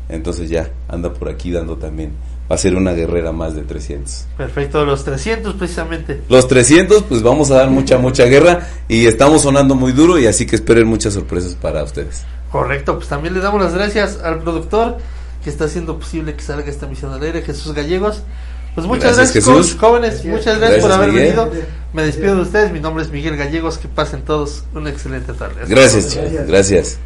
Entonces 0.08 0.50
ya 0.50 0.70
anda 0.88 1.12
por 1.12 1.28
aquí 1.28 1.50
dando 1.50 1.76
también. 1.76 2.12
Va 2.50 2.56
a 2.56 2.58
ser 2.58 2.74
una 2.74 2.92
guerrera 2.92 3.30
más 3.30 3.54
de 3.54 3.62
300. 3.62 4.26
Perfecto, 4.36 4.84
los 4.84 5.04
300 5.04 5.54
precisamente. 5.54 6.20
Los 6.28 6.48
300, 6.48 7.04
pues 7.04 7.22
vamos 7.22 7.52
a 7.52 7.56
dar 7.56 7.70
mucha, 7.70 7.96
mucha 7.98 8.24
guerra 8.24 8.66
y 8.88 9.06
estamos 9.06 9.42
sonando 9.42 9.76
muy 9.76 9.92
duro 9.92 10.18
y 10.18 10.26
así 10.26 10.46
que 10.46 10.56
esperen 10.56 10.88
muchas 10.88 11.14
sorpresas 11.14 11.54
para 11.54 11.84
ustedes. 11.84 12.24
Correcto, 12.50 12.96
pues 12.96 13.08
también 13.08 13.34
le 13.34 13.40
damos 13.40 13.62
las 13.62 13.74
gracias 13.74 14.18
al 14.22 14.40
productor 14.40 14.98
que 15.44 15.50
está 15.50 15.64
haciendo 15.66 15.98
posible 15.98 16.34
que 16.34 16.42
salga 16.42 16.68
esta 16.68 16.86
misión 16.86 17.12
al 17.12 17.22
aire, 17.22 17.42
Jesús 17.42 17.72
Gallegos. 17.74 18.22
Pues 18.74 18.86
muchas 18.86 19.16
Gracias, 19.16 19.44
gracias, 19.46 19.76
jóvenes, 19.80 20.24
muchas 20.24 20.58
gracias, 20.58 20.80
por 20.80 20.90
Gracias, 20.90 20.92
haber 20.92 21.08
Miguel. 21.10 21.36
venido. 21.36 21.50
Me 21.92 22.02
despido 22.04 22.36
de 22.36 22.42
ustedes, 22.42 22.72
mi 22.72 22.78
nombre 22.78 23.02
es 23.04 23.10
Miguel 23.10 23.36
Gallegos, 23.36 23.78
que 23.78 23.88
pasen 23.88 24.22
todos 24.22 24.62
una 24.74 24.90
excelente 24.90 25.32
tarde. 25.32 25.62
Hasta 25.62 25.74
Gracias, 25.74 26.10
chicos. 26.10 26.46
Gracias. 26.46 26.98